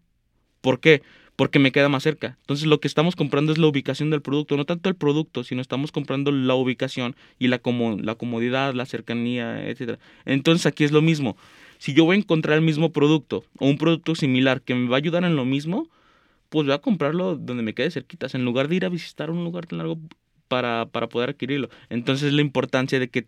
¿Por 0.60 0.80
qué? 0.80 1.02
Porque 1.36 1.58
me 1.58 1.72
queda 1.72 1.88
más 1.88 2.02
cerca. 2.02 2.36
Entonces 2.40 2.66
lo 2.66 2.80
que 2.80 2.88
estamos 2.88 3.16
comprando 3.16 3.52
es 3.52 3.58
la 3.58 3.66
ubicación 3.66 4.10
del 4.10 4.20
producto, 4.20 4.56
no 4.56 4.66
tanto 4.66 4.90
el 4.90 4.96
producto, 4.96 5.44
sino 5.44 5.62
estamos 5.62 5.92
comprando 5.92 6.30
la 6.30 6.54
ubicación 6.54 7.16
y 7.38 7.48
la, 7.48 7.62
la 8.02 8.14
comodidad, 8.16 8.74
la 8.74 8.84
cercanía, 8.84 9.66
etc. 9.66 9.98
Entonces 10.26 10.66
aquí 10.66 10.84
es 10.84 10.92
lo 10.92 11.00
mismo. 11.00 11.38
Si 11.78 11.94
yo 11.94 12.04
voy 12.04 12.16
a 12.16 12.18
encontrar 12.18 12.58
el 12.58 12.64
mismo 12.64 12.92
producto 12.92 13.44
o 13.58 13.66
un 13.66 13.78
producto 13.78 14.14
similar 14.14 14.60
que 14.60 14.74
me 14.74 14.88
va 14.88 14.96
a 14.96 14.98
ayudar 14.98 15.24
en 15.24 15.36
lo 15.36 15.46
mismo, 15.46 15.88
pues 16.50 16.66
voy 16.66 16.74
a 16.74 16.78
comprarlo 16.78 17.36
donde 17.36 17.62
me 17.62 17.74
quede 17.74 17.90
cerquitas, 17.90 18.34
en 18.34 18.44
lugar 18.44 18.68
de 18.68 18.76
ir 18.76 18.84
a 18.84 18.90
visitar 18.90 19.30
un 19.30 19.44
lugar 19.44 19.66
tan 19.66 19.78
largo 19.78 19.98
para, 20.48 20.86
para 20.86 21.08
poder 21.08 21.30
adquirirlo. 21.30 21.70
Entonces 21.88 22.32
la 22.32 22.42
importancia 22.42 22.98
de 22.98 23.08
que 23.08 23.26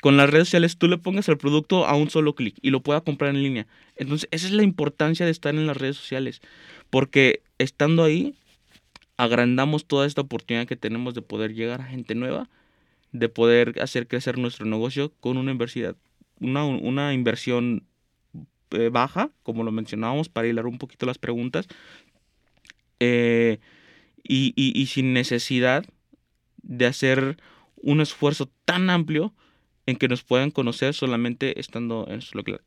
con 0.00 0.16
las 0.16 0.30
redes 0.30 0.48
sociales 0.48 0.76
tú 0.76 0.88
le 0.88 0.98
pongas 0.98 1.28
el 1.28 1.38
producto 1.38 1.86
a 1.86 1.94
un 1.94 2.10
solo 2.10 2.34
clic 2.34 2.56
y 2.62 2.70
lo 2.70 2.80
pueda 2.80 3.02
comprar 3.02 3.34
en 3.34 3.42
línea. 3.42 3.66
Entonces, 3.96 4.28
esa 4.30 4.46
es 4.46 4.52
la 4.52 4.62
importancia 4.62 5.26
de 5.26 5.32
estar 5.32 5.54
en 5.54 5.66
las 5.66 5.76
redes 5.76 5.96
sociales, 5.96 6.40
porque 6.88 7.42
estando 7.58 8.02
ahí, 8.02 8.34
agrandamos 9.16 9.86
toda 9.86 10.06
esta 10.06 10.22
oportunidad 10.22 10.66
que 10.66 10.76
tenemos 10.76 11.14
de 11.14 11.22
poder 11.22 11.54
llegar 11.54 11.82
a 11.82 11.84
gente 11.84 12.14
nueva, 12.14 12.48
de 13.12 13.28
poder 13.28 13.80
hacer 13.82 14.08
crecer 14.08 14.38
nuestro 14.38 14.64
negocio 14.64 15.12
con 15.20 15.36
una 15.36 15.50
inversión, 15.50 15.96
una, 16.40 16.64
una 16.64 17.12
inversión 17.12 17.84
eh, 18.70 18.88
baja, 18.88 19.30
como 19.42 19.64
lo 19.64 19.72
mencionábamos, 19.72 20.28
para 20.28 20.48
hilar 20.48 20.66
un 20.66 20.78
poquito 20.78 21.04
las 21.04 21.18
preguntas, 21.18 21.66
eh, 23.00 23.58
y, 24.22 24.52
y 24.56 24.86
sin 24.86 25.12
necesidad 25.12 25.84
de 26.62 26.86
hacer 26.86 27.38
un 27.76 28.00
esfuerzo 28.00 28.50
tan 28.64 28.90
amplio 28.90 29.32
en 29.86 29.96
que 29.96 30.08
nos 30.08 30.22
puedan 30.22 30.50
conocer 30.50 30.94
solamente 30.94 31.58
estando 31.60 32.06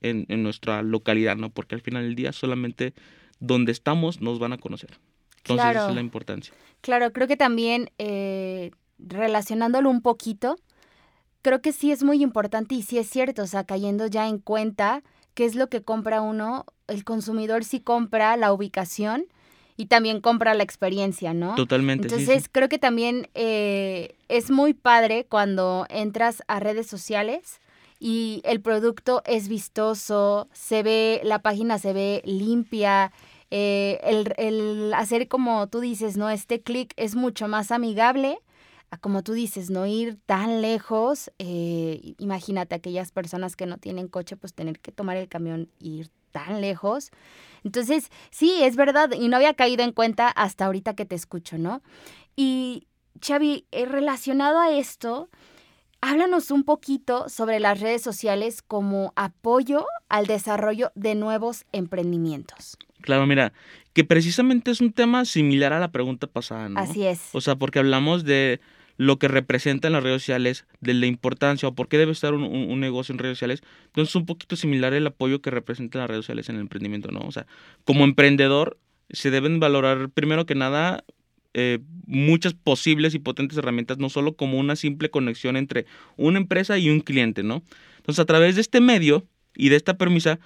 en, 0.02 0.26
en, 0.28 0.44
nuestra 0.44 0.82
localidad, 0.82 1.36
¿no? 1.36 1.50
Porque 1.50 1.76
al 1.76 1.82
final 1.82 2.04
del 2.04 2.16
día 2.16 2.32
solamente 2.34 2.94
donde 3.40 3.72
estamos 3.72 4.22
nos 4.22 4.40
van 4.40 4.54
a 4.54 4.58
conocer. 4.58 5.00
Entonces 5.38 5.72
esa 5.72 5.90
es 5.90 5.96
la 5.96 6.02
importancia. 6.02 6.54
Claro, 6.82 7.12
creo 7.12 7.28
que 7.28 7.38
también 7.38 7.90
eh, 7.98 8.72
relacionándolo 8.98 9.90
un 9.90 10.02
poquito, 10.02 10.58
creo 11.42 11.62
que 11.62 11.72
sí 11.72 11.92
es 11.92 12.04
muy 12.04 12.22
importante 12.22 12.76
y 12.76 12.82
sí 12.82 12.98
es 12.98 13.10
cierto, 13.10 13.44
o 13.44 13.48
sea, 13.48 13.64
cayendo 13.64 14.08
ya 14.08 14.28
en 14.28 14.40
cuenta 14.40 15.04
qué 15.34 15.46
es 15.46 15.56
lo 15.56 15.68
que 15.70 15.82
compra 15.82 16.22
uno, 16.22 16.66
el 16.88 17.04
consumidor 17.04 17.64
sí 17.64 17.80
compra 17.80 18.38
la 18.38 18.54
ubicación, 18.54 19.26
y 19.78 19.88
también 19.88 20.22
compra 20.22 20.54
la 20.54 20.64
experiencia, 20.64 21.34
¿no? 21.34 21.56
Totalmente. 21.56 22.08
Entonces, 22.08 22.50
creo 22.52 22.70
que 22.70 22.80
también 22.80 23.30
eh, 23.34 24.16
es 24.28 24.52
muy 24.52 24.74
padre 24.74 25.26
cuando 25.28 25.86
entras 25.90 26.44
a 26.48 26.60
redes 26.60 26.88
sociales 26.88 27.60
y 28.00 28.42
el 28.44 28.62
producto 28.62 29.24
es 29.26 29.48
vistoso, 29.48 30.48
se 30.52 30.84
ve, 30.84 31.22
la 31.24 31.40
página 31.40 31.80
se 31.80 31.94
ve 31.94 32.22
limpia, 32.26 33.12
eh, 33.50 34.00
el, 34.38 34.94
hacer 34.94 35.28
como 35.28 35.68
tú 35.68 35.80
dices, 35.80 36.18
¿no? 36.18 36.30
Este 36.30 36.62
clic 36.62 36.94
es 36.98 37.16
mucho 37.16 37.48
más 37.48 37.72
amigable 37.72 38.40
a 38.92 38.98
como 38.98 39.24
tú 39.24 39.34
dices, 39.34 39.70
no 39.70 39.86
ir 39.88 40.18
tan 40.26 40.62
lejos. 40.62 41.32
Eh, 41.40 42.14
imagínate 42.20 42.76
aquellas 42.76 43.12
personas 43.12 43.56
que 43.56 43.66
no 43.66 43.78
tienen 43.78 44.08
coche, 44.08 44.38
pues 44.38 44.54
tener 44.54 44.80
que 44.80 44.92
tomar 44.92 45.18
el 45.18 45.28
camión 45.28 45.70
e 45.82 45.88
ir 45.88 46.10
tan 46.34 46.60
lejos. 46.60 47.12
Entonces, 47.64 48.12
sí, 48.30 48.62
es 48.62 48.76
verdad, 48.76 49.12
y 49.14 49.30
no 49.30 49.38
había 49.38 49.54
caído 49.54 49.86
en 49.86 49.94
cuenta 49.94 50.28
hasta 50.28 50.66
ahorita 50.66 50.96
que 50.96 51.06
te 51.06 51.16
escucho, 51.16 51.58
¿no? 51.58 51.82
Y 52.36 52.88
Xavi, 53.26 53.66
eh, 53.72 53.86
relacionado 53.86 54.60
a 54.60 54.72
esto, 54.72 55.30
háblanos 56.02 56.52
un 56.52 56.64
poquito 56.64 57.30
sobre 57.30 57.62
las 57.62 57.80
redes 57.80 58.02
sociales 58.02 58.62
como 58.62 59.14
apoyo 59.16 59.86
al 60.10 60.28
desarrollo 60.28 60.92
de 60.96 61.16
nuevos 61.16 61.64
emprendimientos. 61.72 62.78
Claro, 63.00 63.26
mira, 63.26 63.54
que 63.94 64.04
precisamente 64.04 64.72
es 64.72 64.82
un 64.82 64.92
tema 64.92 65.24
similar 65.24 65.72
a 65.72 65.80
la 65.80 65.92
pregunta 65.92 66.28
pasada, 66.28 66.68
¿no? 66.68 66.80
Así 66.80 67.06
es. 67.06 67.30
O 67.34 67.42
sea, 67.42 67.56
porque 67.56 67.80
hablamos 67.80 68.26
de 68.26 68.60
lo 68.98 69.18
que 69.18 69.28
representan 69.28 69.94
las 69.94 70.04
redes 70.04 70.22
sociales, 70.22 70.66
de 70.82 70.94
la 70.94 71.08
importancia 71.08 71.68
o 71.68 71.76
por 71.76 71.88
qué 71.88 71.98
debe 71.98 72.12
estar 72.12 72.34
un, 72.34 72.80
negocio 72.80 73.14
en 73.14 73.20
redes 73.20 73.38
sociales. 73.38 73.64
Entonces 73.86 74.12
es 74.12 74.16
un 74.16 74.26
poquito 74.26 74.56
similar 74.56 74.94
el 74.94 75.08
apoyo 75.08 75.42
que 75.42 75.50
representan 75.50 76.02
las 76.02 76.10
redes 76.10 76.26
sociales 76.26 76.50
en 76.50 76.56
el 76.56 76.62
emprendimiento, 76.62 77.12
¿no? 77.12 77.22
O 77.22 77.32
sea, 77.32 77.48
como 77.86 78.04
emprendedor 78.04 78.78
se 79.10 79.32
deben 79.32 79.60
valorar 79.60 80.10
primero 80.10 80.46
que 80.46 80.56
nada 80.56 81.04
eh, 81.54 81.80
muchas 82.08 82.54
posibles 82.54 83.14
y 83.14 83.20
potentes 83.20 83.58
herramientas, 83.58 83.98
no 83.98 84.10
solo 84.10 84.36
como 84.36 84.58
una 84.58 84.76
simple 84.76 85.10
conexión 85.10 85.56
entre 85.56 85.86
una 86.18 86.40
empresa 86.40 86.78
y 86.78 86.90
un 86.90 87.00
cliente, 87.00 87.44
¿no? 87.44 87.64
Entonces 87.98 88.20
a 88.20 88.26
través 88.26 88.56
de 88.56 88.62
este 88.62 88.82
medio 88.82 89.28
y 89.56 89.70
de 89.70 89.76
esta 89.76 89.98
permisa 89.98 90.40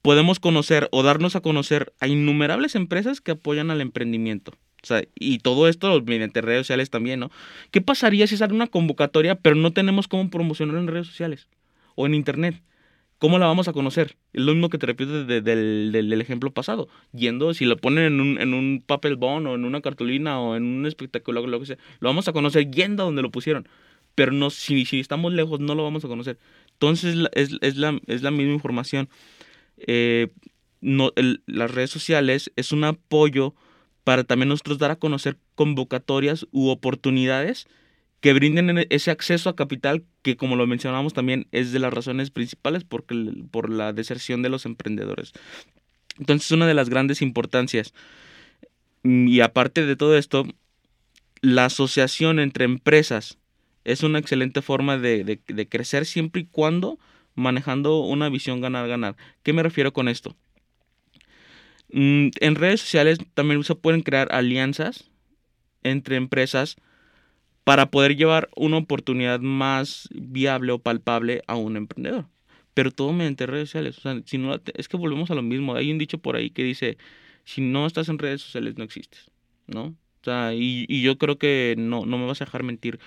podemos 0.00 0.38
conocer 0.38 0.88
o 0.92 1.02
darnos 1.02 1.34
a 1.34 1.40
conocer 1.40 1.92
a 1.98 2.06
innumerables 2.06 2.74
empresas 2.74 3.20
que 3.20 3.32
apoyan 3.32 3.70
al 3.70 3.80
emprendimiento. 3.80 4.52
O 4.84 4.86
sea, 4.86 5.02
y 5.14 5.38
todo 5.38 5.66
esto 5.66 6.02
mediante 6.02 6.42
redes 6.42 6.66
sociales 6.66 6.90
también, 6.90 7.18
¿no? 7.18 7.30
¿Qué 7.70 7.80
pasaría 7.80 8.26
si 8.26 8.36
sale 8.36 8.52
una 8.52 8.66
convocatoria, 8.66 9.34
pero 9.34 9.56
no 9.56 9.72
tenemos 9.72 10.08
cómo 10.08 10.28
promocionar 10.28 10.76
en 10.76 10.88
redes 10.88 11.06
sociales 11.06 11.48
o 11.94 12.04
en 12.04 12.12
internet? 12.12 12.62
¿Cómo 13.18 13.38
la 13.38 13.46
vamos 13.46 13.66
a 13.66 13.72
conocer? 13.72 14.16
Es 14.34 14.42
lo 14.42 14.52
mismo 14.52 14.68
que 14.68 14.76
te 14.76 14.84
repito 14.84 15.24
del, 15.24 16.20
ejemplo 16.20 16.50
pasado. 16.50 16.88
Yendo, 17.12 17.54
si 17.54 17.64
lo 17.64 17.78
ponen 17.78 18.04
en 18.04 18.20
un, 18.20 18.38
en 18.38 18.52
un 18.52 18.84
papel 18.86 19.16
bond 19.16 19.46
o 19.46 19.54
en 19.54 19.64
una 19.64 19.80
cartulina 19.80 20.38
o 20.38 20.54
en 20.54 20.64
un 20.64 20.84
espectáculo, 20.84 21.46
lo 21.46 21.60
que 21.60 21.66
sea, 21.66 21.78
lo 22.00 22.10
vamos 22.10 22.28
a 22.28 22.34
conocer 22.34 22.70
yendo 22.70 23.04
a 23.04 23.06
donde 23.06 23.22
lo 23.22 23.30
pusieron. 23.30 23.66
Pero 24.14 24.32
no, 24.32 24.50
si, 24.50 24.84
si 24.84 25.00
estamos 25.00 25.32
lejos, 25.32 25.60
no 25.60 25.74
lo 25.74 25.82
vamos 25.82 26.04
a 26.04 26.08
conocer. 26.08 26.38
Entonces, 26.72 27.16
es, 27.32 27.56
es, 27.62 27.76
la, 27.76 27.98
es 28.06 28.20
la 28.20 28.30
misma 28.30 28.52
información. 28.52 29.08
Eh, 29.78 30.28
no, 30.82 31.10
las 31.46 31.70
redes 31.70 31.90
sociales 31.90 32.52
es 32.56 32.72
un 32.72 32.84
apoyo 32.84 33.54
para 34.04 34.24
también 34.24 34.50
nosotros 34.50 34.78
dar 34.78 34.90
a 34.90 34.96
conocer 34.96 35.38
convocatorias 35.54 36.46
u 36.52 36.68
oportunidades 36.68 37.66
que 38.20 38.32
brinden 38.32 38.86
ese 38.90 39.10
acceso 39.10 39.50
a 39.50 39.56
capital 39.56 40.04
que 40.22 40.36
como 40.36 40.56
lo 40.56 40.66
mencionamos 40.66 41.12
también 41.12 41.46
es 41.52 41.72
de 41.72 41.78
las 41.78 41.92
razones 41.92 42.30
principales 42.30 42.84
porque, 42.84 43.14
por 43.50 43.70
la 43.70 43.92
deserción 43.92 44.42
de 44.42 44.48
los 44.48 44.66
emprendedores. 44.66 45.32
Entonces 46.18 46.50
una 46.50 46.66
de 46.66 46.74
las 46.74 46.88
grandes 46.88 47.22
importancias 47.22 47.92
mm, 49.02 49.28
y 49.28 49.40
aparte 49.40 49.84
de 49.84 49.96
todo 49.96 50.16
esto, 50.16 50.46
la 51.40 51.66
asociación 51.66 52.38
entre 52.38 52.64
empresas 52.64 53.38
es 53.84 54.02
una 54.02 54.18
excelente 54.18 54.62
forma 54.62 54.96
de, 54.96 55.40
de 55.46 55.68
crecer 55.68 56.06
siempre 56.06 56.42
y 56.42 56.46
cuando 56.46 56.98
manejando 57.34 58.00
una 58.00 58.28
visión 58.28 58.60
ganar-ganar. 58.60 59.16
¿Qué 59.42 59.52
me 59.52 59.62
refiero 59.62 59.92
con 59.92 60.08
esto? 60.08 60.36
Mm, 61.90 62.28
en 62.40 62.54
redes 62.54 62.80
sociales 62.80 63.18
también 63.34 63.62
se 63.64 63.74
pueden 63.74 64.02
crear 64.02 64.28
alianzas 64.32 65.10
entre 65.82 66.16
empresas 66.16 66.76
para 67.64 67.90
poder 67.90 68.16
llevar 68.16 68.48
una 68.56 68.76
oportunidad 68.76 69.40
más 69.40 70.08
viable 70.12 70.72
o 70.72 70.78
palpable 70.78 71.42
a 71.46 71.56
un 71.56 71.76
emprendedor. 71.76 72.26
Pero 72.74 72.90
todo 72.90 73.12
mediante 73.12 73.46
redes 73.46 73.70
sociales. 73.70 73.98
O 73.98 74.00
sea, 74.02 74.20
si 74.26 74.38
no, 74.38 74.60
es 74.74 74.88
que 74.88 74.96
volvemos 74.96 75.30
a 75.30 75.34
lo 75.34 75.42
mismo. 75.42 75.74
Hay 75.74 75.90
un 75.90 75.98
dicho 75.98 76.18
por 76.18 76.36
ahí 76.36 76.50
que 76.50 76.64
dice, 76.64 76.98
si 77.44 77.60
no 77.60 77.86
estás 77.86 78.08
en 78.08 78.18
redes 78.18 78.42
sociales 78.42 78.76
no 78.76 78.84
existes, 78.84 79.30
¿no? 79.66 79.84
O 79.86 80.24
sea, 80.24 80.54
y, 80.54 80.86
y 80.88 81.02
yo 81.02 81.18
creo 81.18 81.38
que 81.38 81.74
no, 81.78 82.06
no 82.06 82.18
me 82.18 82.26
vas 82.26 82.40
a 82.40 82.46
dejar 82.46 82.62
mentir. 82.62 82.98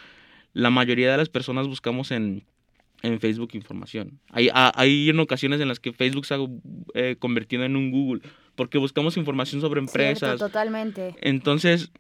La 0.53 0.69
mayoría 0.69 1.12
de 1.12 1.17
las 1.17 1.29
personas 1.29 1.67
buscamos 1.67 2.12
en, 2.12 2.43
en 3.01 3.19
Facebook 3.19 3.51
información. 3.53 4.19
Hay, 4.29 4.50
hay 4.53 5.10
en 5.10 5.19
ocasiones 5.19 5.62
en 5.62 5.67
las 5.67 5.79
que 5.79 5.93
Facebook 5.93 6.25
se 6.25 6.36
ha 6.36 6.39
eh, 6.93 7.15
convertido 7.19 7.63
en 7.63 7.75
un 7.75 7.91
Google 7.91 8.22
porque 8.57 8.77
buscamos 8.77 9.15
información 9.15 9.61
sobre 9.61 9.79
empresas. 9.79 10.37
totalmente. 10.37 11.15
Entonces, 11.21 11.91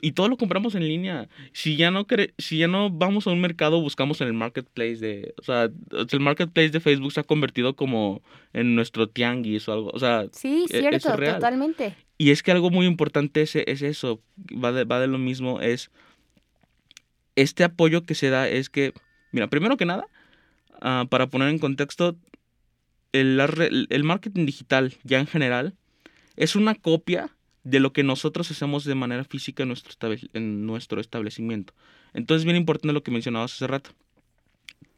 y 0.00 0.12
todo 0.12 0.28
lo 0.28 0.38
compramos 0.38 0.74
en 0.74 0.88
línea. 0.88 1.28
Si 1.52 1.76
ya 1.76 1.90
no 1.90 2.06
si 2.38 2.58
ya 2.58 2.68
no 2.68 2.88
vamos 2.88 3.26
a 3.26 3.30
un 3.30 3.42
mercado, 3.42 3.80
buscamos 3.80 4.22
en 4.22 4.28
el 4.28 4.32
marketplace 4.32 4.96
de, 4.96 5.34
o 5.38 5.42
sea, 5.42 5.70
el 5.90 6.20
marketplace 6.20 6.70
de 6.70 6.80
Facebook 6.80 7.12
se 7.12 7.20
ha 7.20 7.24
convertido 7.24 7.76
como 7.76 8.22
en 8.54 8.74
nuestro 8.74 9.08
tianguis 9.08 9.68
o 9.68 9.72
algo, 9.74 9.90
o 9.92 9.98
sea, 9.98 10.26
sí, 10.32 10.64
e, 10.70 10.78
cierto, 10.78 11.14
totalmente. 11.14 11.94
Y 12.16 12.30
es 12.30 12.42
que 12.42 12.52
algo 12.52 12.70
muy 12.70 12.86
importante 12.86 13.42
es, 13.42 13.56
es 13.56 13.82
eso, 13.82 14.22
va 14.52 14.72
de, 14.72 14.84
va 14.84 15.00
de 15.00 15.08
lo 15.08 15.18
mismo, 15.18 15.60
es 15.60 15.90
este 17.34 17.64
apoyo 17.64 18.04
que 18.04 18.14
se 18.14 18.30
da 18.30 18.48
es 18.48 18.68
que 18.70 18.92
Mira, 19.32 19.48
primero 19.48 19.78
que 19.78 19.86
nada, 19.86 20.06
ah, 20.82 21.06
para 21.08 21.26
poner 21.26 21.48
en 21.48 21.58
contexto, 21.58 22.16
el, 23.12 23.86
el, 23.90 24.04
marketing 24.04 24.46
digital 24.46 24.94
ya 25.04 25.20
en 25.20 25.26
general 25.26 25.74
es 26.36 26.56
una 26.56 26.74
copia 26.74 27.30
de 27.64 27.80
lo 27.80 27.92
que 27.92 28.02
nosotros 28.02 28.50
hacemos 28.50 28.84
de 28.84 28.94
manera 28.94 29.24
física 29.24 29.62
en 29.62 29.68
nuestro, 29.68 30.14
en 30.32 30.66
nuestro 30.66 31.00
establecimiento. 31.00 31.74
Entonces, 32.14 32.44
bien 32.44 32.56
importante 32.56 32.92
lo 32.92 33.02
que 33.02 33.10
mencionabas 33.10 33.54
hace 33.54 33.66
rato. 33.66 33.90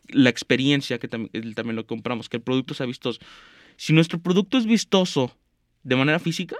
La 0.08 0.30
experiencia 0.30 0.98
que 0.98 1.08
también, 1.08 1.54
también 1.54 1.76
lo 1.76 1.86
compramos, 1.86 2.28
que 2.28 2.38
el 2.38 2.42
producto 2.42 2.74
sea 2.74 2.86
vistoso. 2.86 3.20
Si 3.76 3.92
nuestro 3.92 4.20
producto 4.20 4.58
es 4.58 4.66
vistoso 4.66 5.36
de 5.82 5.96
manera 5.96 6.18
física, 6.18 6.56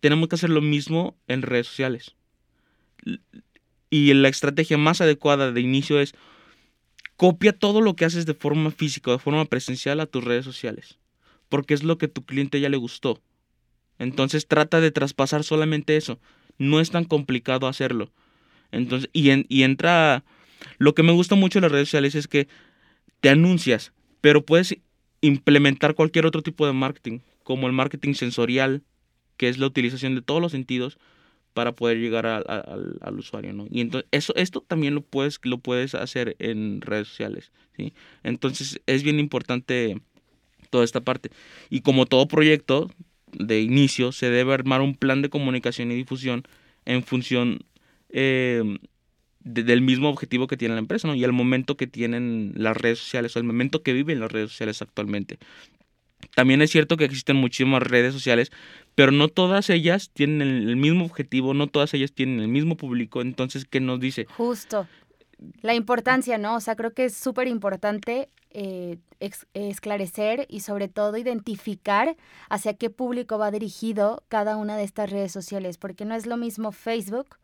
tenemos 0.00 0.28
que 0.28 0.36
hacer 0.36 0.50
lo 0.50 0.60
mismo 0.60 1.16
en 1.28 1.42
redes 1.42 1.66
sociales. 1.66 2.14
Y 3.90 4.12
la 4.14 4.28
estrategia 4.28 4.78
más 4.78 5.00
adecuada 5.00 5.52
de 5.52 5.60
inicio 5.60 6.00
es 6.00 6.14
copia 7.20 7.52
todo 7.52 7.82
lo 7.82 7.96
que 7.96 8.06
haces 8.06 8.24
de 8.24 8.32
forma 8.32 8.70
física, 8.70 9.10
de 9.10 9.18
forma 9.18 9.44
presencial 9.44 10.00
a 10.00 10.06
tus 10.06 10.24
redes 10.24 10.46
sociales. 10.46 10.98
porque 11.50 11.74
es 11.74 11.82
lo 11.82 11.98
que 11.98 12.08
tu 12.08 12.24
cliente 12.24 12.60
ya 12.60 12.70
le 12.70 12.78
gustó. 12.78 13.20
Entonces 13.98 14.46
trata 14.46 14.80
de 14.80 14.90
traspasar 14.90 15.44
solamente 15.44 15.98
eso. 15.98 16.18
No 16.56 16.80
es 16.80 16.90
tan 16.90 17.04
complicado 17.04 17.66
hacerlo. 17.66 18.10
Entonces, 18.72 19.10
y, 19.12 19.30
y 19.54 19.64
entra... 19.64 20.24
Lo 20.78 20.94
que 20.94 21.02
me 21.02 21.12
gusta 21.12 21.34
mucho 21.34 21.58
de 21.58 21.62
las 21.62 21.72
redes 21.72 21.88
sociales 21.88 22.14
es 22.14 22.26
que 22.26 22.48
te 23.20 23.28
anuncias, 23.28 23.92
pero 24.22 24.46
puedes 24.46 24.78
implementar 25.20 25.94
cualquier 25.94 26.24
otro 26.24 26.40
tipo 26.40 26.66
de 26.66 26.72
marketing, 26.72 27.18
como 27.42 27.66
el 27.66 27.74
marketing 27.74 28.14
sensorial, 28.14 28.82
que 29.36 29.50
es 29.50 29.58
la 29.58 29.66
utilización 29.66 30.14
de 30.14 30.22
todos 30.22 30.40
los 30.40 30.52
sentidos 30.52 30.98
para 31.60 31.72
poder 31.72 31.98
llegar 31.98 32.24
al, 32.24 33.18
usuario, 33.18 33.52
¿no? 33.52 33.66
Y 33.70 33.82
entonces 33.82 34.08
eso, 34.12 34.34
esto 34.34 34.62
también 34.62 34.94
lo 34.94 35.02
puedes, 35.02 35.40
lo 35.42 35.58
puedes 35.58 35.94
hacer 35.94 36.36
en 36.38 36.80
redes 36.80 37.08
sociales, 37.08 37.52
¿sí? 37.76 37.92
Entonces 38.22 38.80
es 38.86 39.02
bien 39.02 39.20
importante 39.20 40.00
toda 40.70 40.84
esta 40.84 41.02
parte. 41.02 41.28
Y 41.68 41.82
como 41.82 42.06
todo 42.06 42.26
proyecto 42.28 42.90
de 43.32 43.60
inicio, 43.60 44.10
se 44.10 44.30
debe 44.30 44.54
armar 44.54 44.80
un 44.80 44.94
plan 44.94 45.20
de 45.20 45.28
comunicación 45.28 45.92
y 45.92 45.96
difusión 45.96 46.44
en 46.86 47.02
función 47.02 47.58
eh, 48.08 48.78
del 49.40 49.82
mismo 49.82 50.08
objetivo 50.08 50.46
que 50.46 50.56
tiene 50.56 50.76
la 50.76 50.80
empresa, 50.80 51.06
¿no? 51.06 51.14
Y 51.14 51.22
el 51.22 51.32
momento 51.32 51.76
que 51.76 51.86
tienen 51.86 52.54
las 52.56 52.74
redes 52.74 53.00
sociales 53.00 53.36
o 53.36 53.38
el 53.38 53.44
momento 53.44 53.82
que 53.82 53.92
viven 53.92 54.18
las 54.18 54.32
redes 54.32 54.52
sociales 54.52 54.80
actualmente. 54.80 55.38
También 56.34 56.62
es 56.62 56.70
cierto 56.70 56.96
que 56.96 57.04
existen 57.04 57.36
muchísimas 57.36 57.82
redes 57.82 58.12
sociales, 58.12 58.50
pero 58.94 59.12
no 59.12 59.28
todas 59.28 59.70
ellas 59.70 60.10
tienen 60.12 60.42
el 60.42 60.76
mismo 60.76 61.04
objetivo, 61.04 61.54
no 61.54 61.66
todas 61.66 61.94
ellas 61.94 62.12
tienen 62.12 62.40
el 62.40 62.48
mismo 62.48 62.76
público. 62.76 63.20
Entonces, 63.20 63.64
¿qué 63.64 63.80
nos 63.80 64.00
dice? 64.00 64.26
Justo. 64.36 64.86
La 65.62 65.74
importancia, 65.74 66.38
¿no? 66.38 66.56
O 66.56 66.60
sea, 66.60 66.76
creo 66.76 66.92
que 66.92 67.06
es 67.06 67.16
súper 67.16 67.48
importante 67.48 68.28
eh, 68.50 68.98
esclarecer 69.54 70.46
y 70.48 70.60
sobre 70.60 70.88
todo 70.88 71.16
identificar 71.16 72.16
hacia 72.48 72.74
qué 72.74 72.90
público 72.90 73.38
va 73.38 73.50
dirigido 73.50 74.22
cada 74.28 74.56
una 74.56 74.76
de 74.76 74.84
estas 74.84 75.10
redes 75.10 75.32
sociales, 75.32 75.78
porque 75.78 76.04
no 76.04 76.14
es 76.14 76.26
lo 76.26 76.36
mismo 76.36 76.72
Facebook 76.72 77.36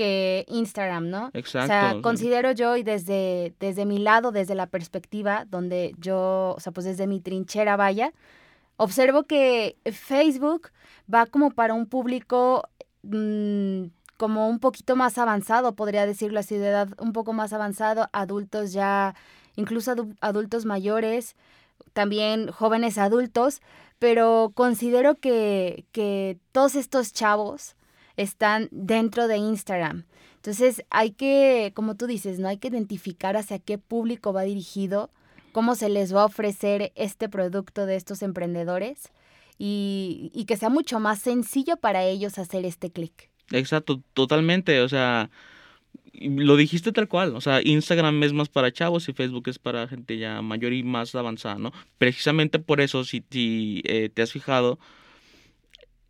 que 0.00 0.46
Instagram, 0.48 1.10
¿no? 1.10 1.30
Exacto. 1.34 1.66
O 1.66 1.66
sea, 1.66 1.96
considero 2.00 2.52
yo 2.52 2.74
y 2.78 2.82
desde, 2.82 3.52
desde 3.60 3.84
mi 3.84 3.98
lado, 3.98 4.32
desde 4.32 4.54
la 4.54 4.66
perspectiva 4.66 5.44
donde 5.50 5.94
yo, 5.98 6.54
o 6.56 6.58
sea, 6.58 6.72
pues 6.72 6.86
desde 6.86 7.06
mi 7.06 7.20
trinchera 7.20 7.76
vaya, 7.76 8.14
observo 8.78 9.24
que 9.24 9.76
Facebook 9.92 10.70
va 11.12 11.26
como 11.26 11.50
para 11.50 11.74
un 11.74 11.84
público 11.84 12.66
mm, 13.02 13.88
como 14.16 14.48
un 14.48 14.58
poquito 14.58 14.96
más 14.96 15.18
avanzado, 15.18 15.74
podría 15.74 16.06
decirlo 16.06 16.40
así, 16.40 16.56
de 16.56 16.68
edad 16.68 16.88
un 16.98 17.12
poco 17.12 17.34
más 17.34 17.52
avanzado, 17.52 18.08
adultos 18.14 18.72
ya, 18.72 19.14
incluso 19.54 19.94
adultos 20.22 20.64
mayores, 20.64 21.36
también 21.92 22.50
jóvenes 22.50 22.96
adultos, 22.96 23.60
pero 23.98 24.52
considero 24.54 25.16
que, 25.16 25.84
que 25.92 26.38
todos 26.52 26.74
estos 26.74 27.12
chavos, 27.12 27.76
están 28.16 28.68
dentro 28.70 29.28
de 29.28 29.38
Instagram. 29.38 30.04
Entonces 30.36 30.84
hay 30.90 31.10
que, 31.10 31.72
como 31.74 31.96
tú 31.96 32.06
dices, 32.06 32.38
no 32.38 32.48
hay 32.48 32.56
que 32.56 32.68
identificar 32.68 33.36
hacia 33.36 33.58
qué 33.58 33.76
público 33.76 34.32
va 34.32 34.42
dirigido, 34.42 35.10
cómo 35.52 35.74
se 35.74 35.88
les 35.88 36.14
va 36.14 36.22
a 36.22 36.26
ofrecer 36.26 36.92
este 36.94 37.28
producto 37.28 37.86
de 37.86 37.96
estos 37.96 38.22
emprendedores 38.22 39.10
y, 39.58 40.44
que 40.48 40.56
sea 40.56 40.70
mucho 40.70 40.98
más 41.00 41.18
sencillo 41.18 41.76
para 41.76 42.04
ellos 42.04 42.38
hacer 42.38 42.64
este 42.64 42.90
clic. 42.90 43.28
Exacto, 43.50 44.02
totalmente. 44.14 44.80
O 44.80 44.88
sea, 44.88 45.28
lo 46.14 46.56
dijiste 46.56 46.92
tal 46.92 47.08
cual. 47.08 47.36
O 47.36 47.42
sea, 47.42 47.60
Instagram 47.62 48.22
es 48.22 48.32
más 48.32 48.48
para 48.48 48.72
chavos 48.72 49.08
y 49.08 49.12
Facebook 49.12 49.48
es 49.48 49.58
para 49.58 49.86
gente 49.86 50.16
ya 50.16 50.40
mayor 50.40 50.72
y 50.72 50.82
más 50.82 51.14
avanzada, 51.14 51.58
¿no? 51.58 51.72
Precisamente 51.98 52.58
por 52.58 52.80
eso, 52.80 53.04
si, 53.04 53.22
si 53.30 53.82
eh, 53.84 54.08
te 54.08 54.22
has 54.22 54.32
fijado, 54.32 54.78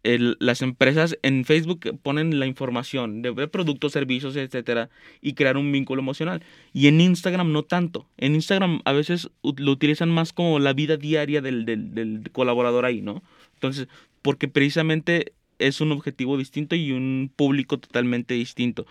las 0.03 0.63
empresas 0.63 1.19
en 1.23 1.45
Facebook 1.45 1.99
ponen 2.03 2.39
la 2.39 2.47
información 2.47 3.23
de, 3.23 3.49
productos, 3.49 3.93
servicios, 3.93 4.37
etcétera, 4.37 4.89
y 5.21 5.35
crear 5.35 5.57
un 5.57 5.71
vínculo 5.71 6.01
emocional. 6.01 6.43
Y 6.73 6.87
en 6.87 7.01
Instagram 7.01 7.53
no 7.53 7.63
tanto. 7.63 8.07
En 8.17 8.35
Instagram 8.35 8.81
a 8.85 8.93
veces 8.93 9.31
lo 9.43 9.73
utilizan 9.73 10.11
más 10.11 10.33
como 10.33 10.59
la 10.59 10.73
vida 10.73 10.97
diaria 10.97 11.41
del, 11.41 11.65
del 11.65 12.31
colaborador 12.33 12.85
ahí, 12.85 13.03
¿no? 13.03 13.23
Entonces, 13.55 13.89
porque 14.23 14.49
precisamente 14.49 15.35
es 15.59 15.81
un 15.81 15.93
objetivo 15.93 16.39
distinto 16.39 16.75
y 16.75 16.93
un 16.93 17.31
público 17.35 17.79
totalmente 17.79 18.35
distinto. 18.35 18.87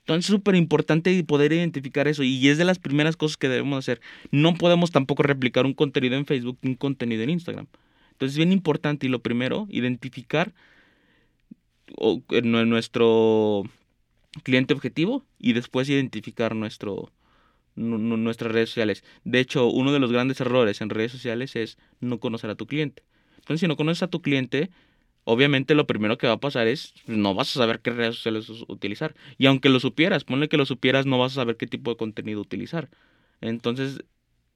Entonces 0.00 0.30
es 0.30 0.36
súper 0.36 0.54
importante 0.54 1.22
poder 1.24 1.52
identificar 1.52 2.08
eso 2.08 2.22
y 2.22 2.48
es 2.48 2.56
de 2.56 2.64
las 2.64 2.78
primeras 2.78 3.16
cosas 3.16 3.36
que 3.36 3.48
debemos 3.48 3.78
hacer. 3.78 4.00
No 4.30 4.54
podemos 4.54 4.90
tampoco 4.90 5.22
replicar 5.22 5.66
un 5.66 5.74
contenido 5.74 6.16
en 6.16 6.24
Facebook 6.24 6.58
un 6.62 6.76
contenido 6.76 7.22
en 7.22 7.30
Instagram. 7.30 7.66
Entonces 8.18 8.34
es 8.34 8.38
bien 8.38 8.50
importante 8.50 9.06
y 9.06 9.10
lo 9.10 9.20
primero, 9.20 9.68
identificar 9.70 10.52
nuestro 12.42 13.62
cliente 14.42 14.74
objetivo 14.74 15.24
y 15.38 15.52
después 15.52 15.88
identificar 15.88 16.56
nuestro, 16.56 17.12
nuestras 17.76 18.50
redes 18.50 18.70
sociales. 18.70 19.04
De 19.22 19.38
hecho, 19.38 19.68
uno 19.68 19.92
de 19.92 20.00
los 20.00 20.10
grandes 20.10 20.40
errores 20.40 20.80
en 20.80 20.90
redes 20.90 21.12
sociales 21.12 21.54
es 21.54 21.78
no 22.00 22.18
conocer 22.18 22.50
a 22.50 22.56
tu 22.56 22.66
cliente. 22.66 23.04
Entonces, 23.36 23.60
si 23.60 23.68
no 23.68 23.76
conoces 23.76 24.02
a 24.02 24.08
tu 24.08 24.20
cliente, 24.20 24.68
obviamente 25.22 25.76
lo 25.76 25.86
primero 25.86 26.18
que 26.18 26.26
va 26.26 26.32
a 26.32 26.40
pasar 26.40 26.66
es 26.66 26.94
no 27.06 27.34
vas 27.34 27.50
a 27.50 27.60
saber 27.60 27.78
qué 27.78 27.90
redes 27.90 28.16
sociales 28.16 28.50
utilizar. 28.66 29.14
Y 29.38 29.46
aunque 29.46 29.68
lo 29.68 29.78
supieras, 29.78 30.24
ponle 30.24 30.48
que 30.48 30.56
lo 30.56 30.66
supieras, 30.66 31.06
no 31.06 31.20
vas 31.20 31.30
a 31.34 31.36
saber 31.36 31.56
qué 31.56 31.68
tipo 31.68 31.92
de 31.92 31.96
contenido 31.96 32.40
utilizar. 32.40 32.90
Entonces, 33.40 34.02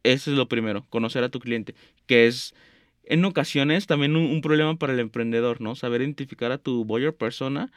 eso 0.03 0.33
es 0.33 0.37
lo 0.37 0.48
primero, 0.48 0.85
conocer 0.90 1.22
a 1.22 1.29
tu 1.29 1.38
cliente, 1.38 1.77
que 2.09 2.27
es 2.27 2.57
en 3.05 3.25
ocasiones 3.25 3.87
también 3.87 4.17
un, 4.17 4.41
problema 4.41 4.77
para 4.77 4.93
el 4.93 5.01
emprendedor, 5.01 5.61
¿no? 5.61 5.75
Saber 5.75 6.03
identificar 6.03 6.53
a 6.53 6.59
tu 6.59 6.85
buyer 6.85 7.15
persona 7.15 7.71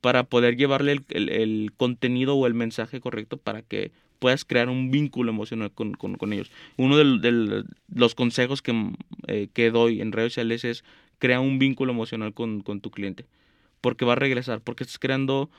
para 0.00 0.24
poder 0.24 0.56
llevarle 0.56 1.02
el, 1.08 1.72
contenido 1.76 2.36
o 2.36 2.46
el 2.46 2.54
mensaje 2.54 3.00
correcto 3.00 3.36
para 3.36 3.62
que 3.62 3.92
puedas 4.18 4.44
crear 4.44 4.68
un 4.68 4.90
vínculo 4.90 5.30
emocional 5.30 5.72
con, 5.72 6.32
ellos. 6.32 6.50
Uno 6.76 6.96
de, 6.96 7.64
los 7.94 8.14
consejos 8.14 8.62
que, 8.62 8.92
eh, 9.26 9.48
que, 9.52 9.70
doy 9.70 10.00
en 10.00 10.12
redes 10.12 10.32
sociales 10.34 10.64
es 10.64 10.84
crea 11.18 11.40
un 11.40 11.58
vínculo 11.58 11.92
emocional 11.92 12.32
con, 12.32 12.62
tu 12.62 12.90
cliente, 12.90 13.26
porque 13.80 14.04
va 14.04 14.12
a 14.12 14.16
regresar, 14.16 14.60
porque 14.60 14.84
estás 14.84 14.98
creando 14.98 15.50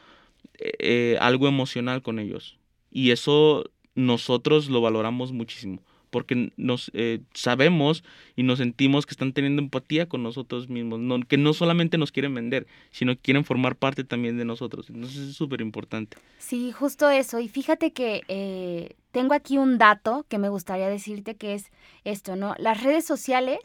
eh, 0.58 0.72
eh, 0.80 1.18
algo 1.20 1.48
emocional 1.48 2.02
con 2.02 2.18
ellos. 2.20 2.58
Y 2.92 3.12
eso 3.12 3.70
nosotros 3.94 4.70
lo 4.70 4.82
valoramos 4.82 5.32
muchísimo 5.32 5.82
porque 6.12 6.52
nos 6.58 6.92
eh, 6.94 7.22
sabemos 7.34 8.04
y 8.36 8.44
nos 8.44 8.60
sentimos 8.60 9.06
que 9.06 9.12
están 9.12 9.34
teniendo 9.34 9.62
empatía 9.62 10.08
con 10.08 10.22
nosotros 10.22 10.70
mismos, 10.70 11.00
que 11.28 11.38
no 11.38 11.54
solamente 11.54 11.98
nos 11.98 12.12
quieren 12.12 12.36
vender, 12.36 12.68
sino 12.92 13.16
que 13.16 13.22
quieren 13.22 13.44
formar 13.44 13.76
parte 13.76 14.04
también 14.04 14.38
de 14.38 14.46
nosotros. 14.46 14.90
Entonces 14.90 15.30
es 15.30 15.36
súper 15.36 15.62
importante. 15.62 16.18
Sí, 16.38 16.72
justo 16.72 17.10
eso. 17.10 17.40
Y 17.40 17.48
fíjate 17.48 17.94
que 17.94 18.22
eh, 18.28 18.96
tengo 19.12 19.34
aquí 19.34 19.58
un 19.58 19.78
dato 19.78 20.26
que 20.30 20.38
me 20.38 20.50
gustaría 20.50 20.90
decirte 20.90 21.36
que 21.36 21.56
es 21.56 21.72
esto, 22.04 22.36
¿no? 22.36 22.54
Las 22.60 22.84
redes 22.84 23.06
sociales 23.06 23.60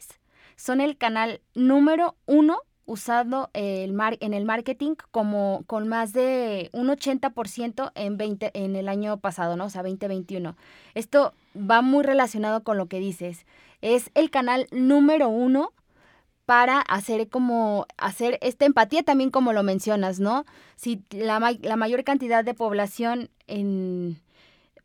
son 0.55 0.81
el 0.81 0.97
canal 0.97 1.41
número 1.53 2.15
uno 2.25 2.61
usado 2.87 3.51
el 3.53 3.93
mar 3.93 4.17
en 4.21 4.33
el 4.33 4.45
marketing 4.45 4.95
como 5.11 5.63
con 5.67 5.87
más 5.87 6.13
de 6.13 6.69
un 6.71 6.87
80% 6.87 7.91
en, 7.93 8.17
20, 8.17 8.51
en 8.53 8.75
el 8.75 8.89
año 8.89 9.17
pasado, 9.17 9.55
¿no? 9.55 9.65
O 9.65 9.69
sea, 9.69 9.83
2021. 9.83 10.55
Esto 10.95 11.33
va 11.55 11.81
muy 11.83 12.03
relacionado 12.03 12.63
con 12.63 12.77
lo 12.77 12.87
que 12.87 12.99
dices. 12.99 13.45
Es 13.81 14.09
el 14.15 14.31
canal 14.31 14.67
número 14.71 15.29
uno 15.29 15.73
para 16.45 16.79
hacer 16.79 17.27
como, 17.29 17.85
hacer 17.97 18.39
esta 18.41 18.65
empatía 18.65 19.03
también 19.03 19.31
como 19.31 19.51
lo 19.51 19.63
mencionas, 19.63 20.19
¿no? 20.19 20.45
Si 20.77 21.03
la, 21.11 21.39
la 21.61 21.75
mayor 21.75 22.05
cantidad 22.05 22.45
de 22.45 22.53
población 22.53 23.29
en, 23.47 24.21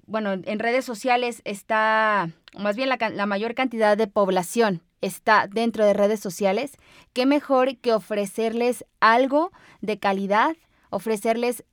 bueno, 0.07 0.33
en 0.33 0.59
redes 0.59 0.85
sociales 0.85 1.41
está, 1.45 2.31
más 2.59 2.75
bien 2.75 2.89
la, 2.89 2.99
la 3.11 3.27
mayor 3.27 3.55
cantidad 3.55 3.97
de 3.97 4.09
población 4.09 4.83
está 5.03 5.47
dentro 5.49 5.85
de 5.85 5.93
redes 5.93 6.21
sociales, 6.21 6.73
qué 7.13 7.27
mejor 7.27 7.77
que 7.77 7.93
ofrecerles 7.93 8.87
algo 9.01 9.53
de 9.83 9.99
calidad, 9.99 10.57
ofrecerles 10.91 11.65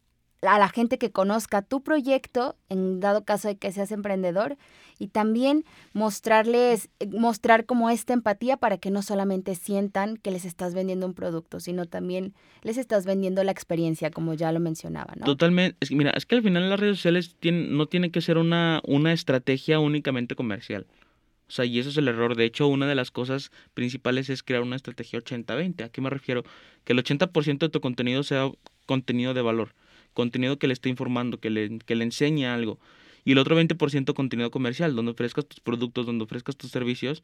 a 0.41 0.57
la 0.57 0.69
gente 0.69 0.97
que 0.97 1.11
conozca 1.11 1.61
tu 1.61 1.81
proyecto, 1.81 2.55
en 2.69 2.99
dado 2.99 3.25
caso 3.25 3.47
de 3.47 3.57
que 3.57 3.71
seas 3.71 3.91
emprendedor, 3.91 4.57
y 4.97 5.07
también 5.07 5.63
mostrarles, 5.93 6.89
mostrar 7.11 7.65
como 7.65 7.89
esta 7.89 8.13
empatía 8.13 8.57
para 8.57 8.77
que 8.77 8.91
no 8.91 9.01
solamente 9.01 9.55
sientan 9.55 10.17
que 10.17 10.31
les 10.31 10.45
estás 10.45 10.73
vendiendo 10.73 11.05
un 11.05 11.13
producto, 11.13 11.59
sino 11.59 11.85
también 11.85 12.33
les 12.63 12.77
estás 12.77 13.05
vendiendo 13.05 13.43
la 13.43 13.51
experiencia, 13.51 14.11
como 14.11 14.33
ya 14.33 14.51
lo 14.51 14.59
mencionaba, 14.59 15.13
¿no? 15.15 15.25
Totalmente. 15.25 15.77
mira, 15.93 16.11
es 16.11 16.25
que 16.25 16.35
al 16.35 16.43
final 16.43 16.69
las 16.69 16.79
redes 16.79 16.97
sociales 16.97 17.35
tienen, 17.39 17.75
no 17.77 17.87
tiene 17.87 18.11
que 18.11 18.21
ser 18.21 18.37
una, 18.37 18.81
una 18.85 19.13
estrategia 19.13 19.79
únicamente 19.79 20.35
comercial. 20.35 20.85
O 21.49 21.51
sea, 21.51 21.65
y 21.65 21.79
eso 21.79 21.89
es 21.89 21.97
el 21.97 22.07
error. 22.07 22.35
De 22.35 22.45
hecho, 22.45 22.67
una 22.67 22.87
de 22.87 22.95
las 22.95 23.09
cosas 23.11 23.51
principales 23.73 24.29
es 24.29 24.43
crear 24.43 24.61
una 24.61 24.75
estrategia 24.75 25.19
80-20. 25.19 25.83
¿A 25.83 25.89
qué 25.89 25.99
me 25.99 26.09
refiero? 26.11 26.43
Que 26.83 26.93
el 26.93 26.99
80% 26.99 27.57
de 27.57 27.69
tu 27.69 27.81
contenido 27.81 28.23
sea 28.23 28.51
contenido 28.85 29.33
de 29.33 29.41
valor, 29.41 29.73
contenido 30.13 30.59
que 30.59 30.67
le 30.67 30.73
esté 30.73 30.89
informando, 30.89 31.39
que 31.39 31.49
le, 31.49 31.79
que 31.79 31.95
le 31.95 32.03
enseñe 32.03 32.45
algo. 32.45 32.79
Y 33.25 33.33
el 33.33 33.39
otro 33.39 33.59
20% 33.59 34.13
contenido 34.13 34.51
comercial, 34.51 34.95
donde 34.95 35.11
ofrezcas 35.11 35.45
tus 35.47 35.59
productos, 35.59 36.05
donde 36.05 36.23
ofrezcas 36.23 36.55
tus 36.55 36.71
servicios 36.71 37.23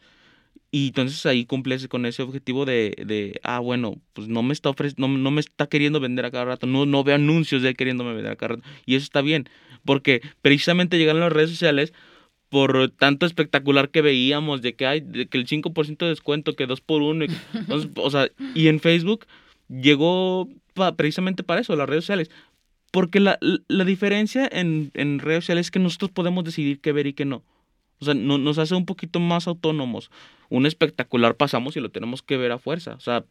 Y 0.71 0.88
entonces 0.88 1.25
ahí 1.25 1.45
cumples 1.45 1.88
con 1.88 2.05
ese 2.05 2.23
objetivo 2.23 2.65
de, 2.65 2.95
de 3.05 3.39
ah, 3.43 3.59
bueno, 3.59 4.01
pues 4.13 4.27
no 4.27 4.43
me 4.43 4.53
está 4.53 4.71
no, 4.97 5.07
no, 5.07 5.31
me 5.31 5.41
está 5.41 5.67
queriendo 5.67 5.99
vender 5.99 6.25
a 6.25 6.31
cada 6.31 6.45
rato, 6.45 6.67
no, 6.67 6.85
no 6.85 7.03
veo 7.03 7.15
anuncios 7.15 7.61
de 7.61 7.69
él 7.69 7.77
queriéndome 7.77 8.13
vender 8.13 8.33
a 8.33 8.35
cada 8.35 8.55
rato. 8.55 8.67
Y 8.85 8.95
eso 8.95 9.03
está 9.03 9.21
bien, 9.21 9.49
porque 9.85 10.21
precisamente 10.41 10.97
llegan 10.97 11.19
las 11.19 11.31
redes 11.31 11.51
sociales 11.51 11.93
por 12.55 12.89
tanto 12.91 13.25
espectacular 13.25 13.89
que 13.89 14.01
veíamos 14.01 14.61
de 14.61 14.75
que 14.75 14.87
hay 14.87 15.01
de 15.01 15.27
que 15.27 15.37
el 15.37 15.45
5% 15.45 15.97
de 15.97 16.07
descuento, 16.07 16.55
que 16.55 16.67
2 16.67 16.79
por 16.79 17.01
1 17.01 17.25
o 17.97 18.09
sea, 18.09 18.29
y 18.53 18.69
en 18.69 18.79
Facebook 18.79 19.25
llegó 19.67 20.47
precisamente 20.95 21.43
para 21.43 21.59
eso, 21.59 21.75
las 21.75 21.89
redes 21.89 22.05
sociales. 22.05 22.31
Porque 22.91 23.19
la, 23.19 23.37
la 23.41 23.83
diferencia 23.83 24.47
en, 24.49 24.91
en, 24.93 25.19
redes 25.19 25.43
sociales 25.43 25.67
es 25.67 25.71
que 25.71 25.79
nosotros 25.79 26.11
podemos 26.11 26.45
decidir 26.45 26.79
qué 26.79 26.93
ver 26.93 27.07
y 27.07 27.13
qué 27.13 27.25
no. 27.25 27.43
O 27.99 28.05
sea, 28.05 28.13
no, 28.13 28.37
nos 28.37 28.57
hace 28.57 28.73
un 28.73 28.85
poquito 28.85 29.19
más 29.19 29.49
autónomos. 29.49 30.09
Un 30.47 30.65
espectacular 30.65 31.35
pasamos 31.35 31.75
y 31.75 31.81
lo 31.81 31.91
tenemos 31.91 32.21
que 32.21 32.37
ver 32.37 32.53
a 32.53 32.57
fuerza. 32.57 32.93
O 32.93 33.01
sea, 33.01 33.25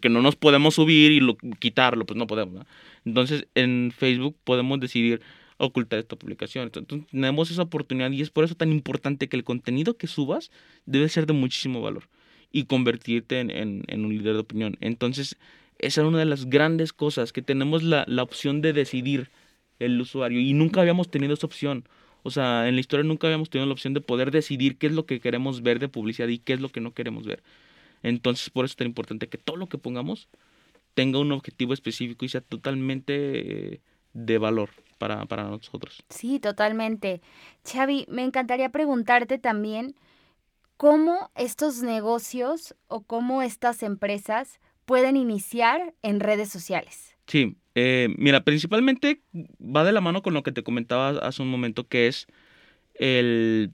que 0.00 0.08
no 0.08 0.20
nos 0.20 0.34
podemos 0.34 0.74
subir 0.74 1.12
y 1.12 1.20
lo, 1.20 1.36
quitarlo, 1.60 2.06
pues 2.06 2.18
no 2.18 2.26
podemos. 2.26 2.66
Entonces, 3.04 3.46
en 3.54 3.92
Facebook 3.96 4.36
podemos 4.42 4.80
decidir 4.80 5.20
ocultar 5.56 5.98
esta 5.98 6.16
publicación. 6.16 6.64
Entonces, 6.64 7.08
tenemos 7.10 7.50
esa 7.50 7.62
oportunidad 7.62 8.10
y 8.10 8.22
es 8.22 8.30
por 8.30 8.44
eso 8.44 8.54
tan 8.54 8.72
importante 8.72 9.28
que 9.28 9.36
el 9.36 9.44
contenido 9.44 9.96
que 9.96 10.06
subas 10.06 10.50
debe 10.86 11.08
ser 11.08 11.26
de 11.26 11.32
muchísimo 11.32 11.80
valor 11.80 12.08
y 12.50 12.64
convertirte 12.64 13.40
en, 13.40 13.50
en, 13.50 14.04
un 14.04 14.16
líder 14.16 14.34
de 14.34 14.40
opinión. 14.40 14.76
Entonces, 14.80 15.36
esa 15.78 16.02
es 16.02 16.06
una 16.06 16.18
de 16.18 16.24
las 16.24 16.46
grandes 16.46 16.92
cosas, 16.92 17.32
que 17.32 17.42
tenemos 17.42 17.82
la, 17.82 18.04
la 18.06 18.22
opción 18.22 18.60
de 18.60 18.72
decidir 18.72 19.30
el 19.80 20.00
usuario 20.00 20.40
y 20.40 20.52
nunca 20.52 20.80
habíamos 20.80 21.10
tenido 21.10 21.34
esa 21.34 21.46
opción. 21.46 21.88
O 22.22 22.30
sea, 22.30 22.68
en 22.68 22.74
la 22.74 22.80
historia 22.80 23.04
nunca 23.04 23.26
habíamos 23.26 23.50
tenido 23.50 23.66
la 23.66 23.72
opción 23.72 23.92
de 23.92 24.00
poder 24.00 24.30
decidir 24.30 24.78
qué 24.78 24.86
es 24.86 24.92
lo 24.92 25.04
que 25.04 25.20
queremos 25.20 25.62
ver 25.62 25.78
de 25.78 25.88
publicidad 25.88 26.28
y 26.28 26.38
qué 26.38 26.54
es 26.54 26.60
lo 26.60 26.68
que 26.70 26.80
no 26.80 26.94
queremos 26.94 27.26
ver. 27.26 27.42
Entonces, 28.02 28.50
por 28.50 28.64
eso 28.64 28.72
es 28.72 28.76
tan 28.76 28.86
importante 28.86 29.28
que 29.28 29.38
todo 29.38 29.56
lo 29.56 29.68
que 29.68 29.78
pongamos 29.78 30.28
tenga 30.94 31.18
un 31.18 31.32
objetivo 31.32 31.74
específico 31.74 32.24
y 32.24 32.28
sea 32.28 32.40
totalmente 32.40 33.80
de 34.12 34.38
valor 34.38 34.70
para, 34.98 35.26
para 35.26 35.44
nosotros. 35.44 36.02
Sí, 36.08 36.38
totalmente. 36.40 37.20
Xavi, 37.64 38.06
me 38.08 38.22
encantaría 38.22 38.70
preguntarte 38.70 39.38
también 39.38 39.94
cómo 40.76 41.30
estos 41.34 41.82
negocios 41.82 42.74
o 42.88 43.02
cómo 43.02 43.42
estas 43.42 43.82
empresas 43.82 44.60
pueden 44.84 45.16
iniciar 45.16 45.94
en 46.02 46.20
redes 46.20 46.50
sociales? 46.50 47.16
Sí, 47.26 47.56
eh, 47.74 48.08
mira, 48.18 48.44
principalmente 48.44 49.22
va 49.60 49.84
de 49.84 49.92
la 49.92 50.00
mano 50.00 50.22
con 50.22 50.34
lo 50.34 50.42
que 50.42 50.52
te 50.52 50.62
comentaba 50.62 51.10
hace 51.26 51.42
un 51.42 51.50
momento, 51.50 51.88
que 51.88 52.06
es 52.06 52.26
el 52.94 53.72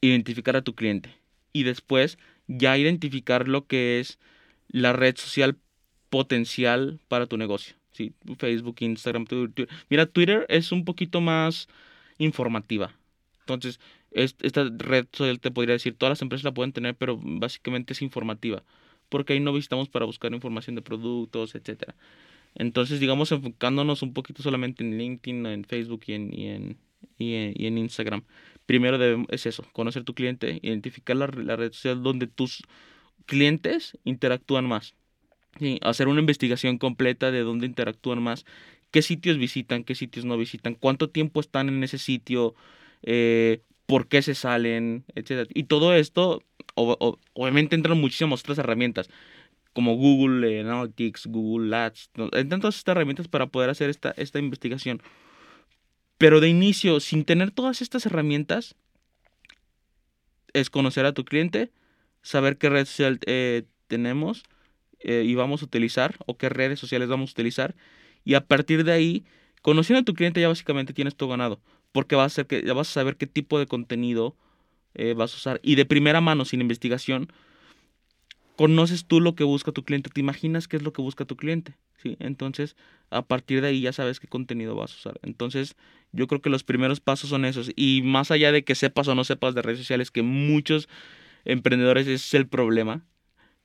identificar 0.00 0.56
a 0.56 0.62
tu 0.62 0.74
cliente 0.74 1.14
y 1.52 1.62
después 1.62 2.18
ya 2.48 2.76
identificar 2.76 3.46
lo 3.46 3.66
que 3.66 4.00
es 4.00 4.18
la 4.68 4.92
red 4.92 5.16
social 5.16 5.56
potencial 6.10 7.00
para 7.08 7.26
tu 7.26 7.36
negocio. 7.36 7.76
Sí, 7.92 8.14
Facebook, 8.38 8.76
Instagram, 8.80 9.26
Twitter. 9.26 9.68
Mira, 9.90 10.06
Twitter 10.06 10.46
es 10.48 10.72
un 10.72 10.84
poquito 10.84 11.20
más 11.20 11.68
informativa. 12.18 12.94
Entonces, 13.40 13.80
esta 14.12 14.68
red 14.78 15.06
social 15.12 15.40
te 15.40 15.50
podría 15.50 15.74
decir, 15.74 15.94
todas 15.96 16.12
las 16.12 16.22
empresas 16.22 16.44
la 16.44 16.54
pueden 16.54 16.72
tener, 16.72 16.94
pero 16.96 17.18
básicamente 17.22 17.92
es 17.92 18.02
informativa 18.02 18.62
porque 19.12 19.34
ahí 19.34 19.40
no 19.40 19.52
visitamos 19.52 19.90
para 19.90 20.06
buscar 20.06 20.32
información 20.32 20.74
de 20.74 20.80
productos, 20.80 21.54
etcétera. 21.54 21.94
Entonces, 22.54 22.98
digamos, 22.98 23.30
enfocándonos 23.30 24.02
un 24.02 24.14
poquito 24.14 24.42
solamente 24.42 24.82
en 24.82 24.96
LinkedIn, 24.96 25.46
en 25.46 25.64
Facebook 25.64 26.04
y 26.06 26.14
en, 26.14 26.32
y 26.32 26.46
en, 26.46 26.78
y 27.18 27.66
en, 27.66 27.78
Instagram. 27.78 28.24
Primero 28.64 28.96
debemos, 28.96 29.26
es 29.30 29.44
eso, 29.44 29.64
conocer 29.72 30.04
tu 30.04 30.14
cliente, 30.14 30.58
identificar 30.62 31.14
la, 31.16 31.26
la 31.26 31.56
red 31.56 31.72
social 31.72 32.02
donde 32.02 32.26
tus 32.26 32.62
clientes 33.26 33.98
interactúan 34.04 34.66
más. 34.66 34.94
Hacer 35.82 36.08
una 36.08 36.20
investigación 36.20 36.78
completa 36.78 37.30
de 37.30 37.40
dónde 37.40 37.66
interactúan 37.66 38.22
más, 38.22 38.44
qué 38.90 39.02
sitios 39.02 39.38
visitan, 39.38 39.84
qué 39.84 39.94
sitios 39.94 40.24
no 40.24 40.36
visitan, 40.36 40.74
cuánto 40.74 41.10
tiempo 41.10 41.40
están 41.40 41.68
en 41.68 41.84
ese 41.84 41.98
sitio, 41.98 42.54
eh, 43.02 43.62
por 43.86 44.08
qué 44.08 44.22
se 44.22 44.34
salen, 44.34 45.04
etcétera. 45.14 45.48
Y 45.54 45.64
todo 45.64 45.94
esto 45.94 46.42
obviamente 46.74 47.76
entran 47.76 48.00
muchísimas 48.00 48.40
otras 48.40 48.58
herramientas 48.58 49.10
como 49.72 49.96
Google 49.96 50.60
Analytics, 50.60 51.26
Google 51.26 51.74
Ads, 51.74 52.10
entran 52.32 52.60
todas 52.60 52.76
estas 52.76 52.92
herramientas 52.94 53.28
para 53.28 53.46
poder 53.46 53.70
hacer 53.70 53.90
esta, 53.90 54.12
esta 54.16 54.38
investigación. 54.38 55.02
Pero 56.18 56.40
de 56.40 56.48
inicio, 56.48 57.00
sin 57.00 57.24
tener 57.24 57.50
todas 57.50 57.82
estas 57.82 58.06
herramientas, 58.06 58.76
es 60.52 60.70
conocer 60.70 61.06
a 61.06 61.12
tu 61.12 61.24
cliente, 61.24 61.72
saber 62.22 62.58
qué 62.58 62.68
red 62.68 62.84
social 62.84 63.18
eh, 63.26 63.64
tenemos 63.86 64.44
eh, 65.02 65.24
y 65.26 65.34
vamos 65.34 65.62
a 65.62 65.64
utilizar, 65.64 66.16
o 66.26 66.36
qué 66.36 66.48
redes 66.48 66.78
sociales 66.78 67.08
vamos 67.08 67.30
a 67.30 67.32
utilizar, 67.32 67.74
y 68.24 68.34
a 68.34 68.46
partir 68.46 68.84
de 68.84 68.92
ahí, 68.92 69.24
conociendo 69.62 70.00
a 70.00 70.04
tu 70.04 70.14
cliente 70.14 70.40
ya 70.40 70.48
básicamente 70.48 70.92
tienes 70.92 71.16
todo 71.16 71.30
ganado, 71.30 71.60
porque 71.92 72.16
vas 72.16 72.32
a, 72.32 72.34
ser 72.34 72.46
que, 72.46 72.62
ya 72.64 72.72
vas 72.72 72.88
a 72.90 72.92
saber 72.92 73.16
qué 73.16 73.26
tipo 73.26 73.58
de 73.58 73.66
contenido 73.66 74.36
eh, 74.94 75.14
vas 75.14 75.32
a 75.34 75.36
usar. 75.36 75.60
Y 75.62 75.74
de 75.74 75.84
primera 75.84 76.20
mano, 76.20 76.44
sin 76.44 76.60
investigación, 76.60 77.32
conoces 78.56 79.06
tú 79.06 79.20
lo 79.20 79.34
que 79.34 79.44
busca 79.44 79.72
tu 79.72 79.84
cliente, 79.84 80.10
te 80.10 80.20
imaginas 80.20 80.68
qué 80.68 80.76
es 80.76 80.82
lo 80.82 80.92
que 80.92 81.02
busca 81.02 81.24
tu 81.24 81.36
cliente, 81.36 81.74
¿sí? 81.96 82.16
Entonces, 82.20 82.76
a 83.10 83.22
partir 83.22 83.60
de 83.60 83.68
ahí 83.68 83.80
ya 83.80 83.92
sabes 83.92 84.20
qué 84.20 84.28
contenido 84.28 84.76
vas 84.76 84.92
a 84.92 84.96
usar. 84.96 85.20
Entonces, 85.22 85.74
yo 86.12 86.26
creo 86.26 86.40
que 86.40 86.50
los 86.50 86.62
primeros 86.62 87.00
pasos 87.00 87.30
son 87.30 87.44
esos. 87.44 87.70
Y 87.76 88.02
más 88.04 88.30
allá 88.30 88.52
de 88.52 88.64
que 88.64 88.74
sepas 88.74 89.08
o 89.08 89.14
no 89.14 89.24
sepas 89.24 89.54
de 89.54 89.62
redes 89.62 89.78
sociales, 89.78 90.10
que 90.10 90.22
muchos 90.22 90.88
emprendedores 91.44 92.06
es 92.06 92.34
el 92.34 92.46
problema, 92.46 93.04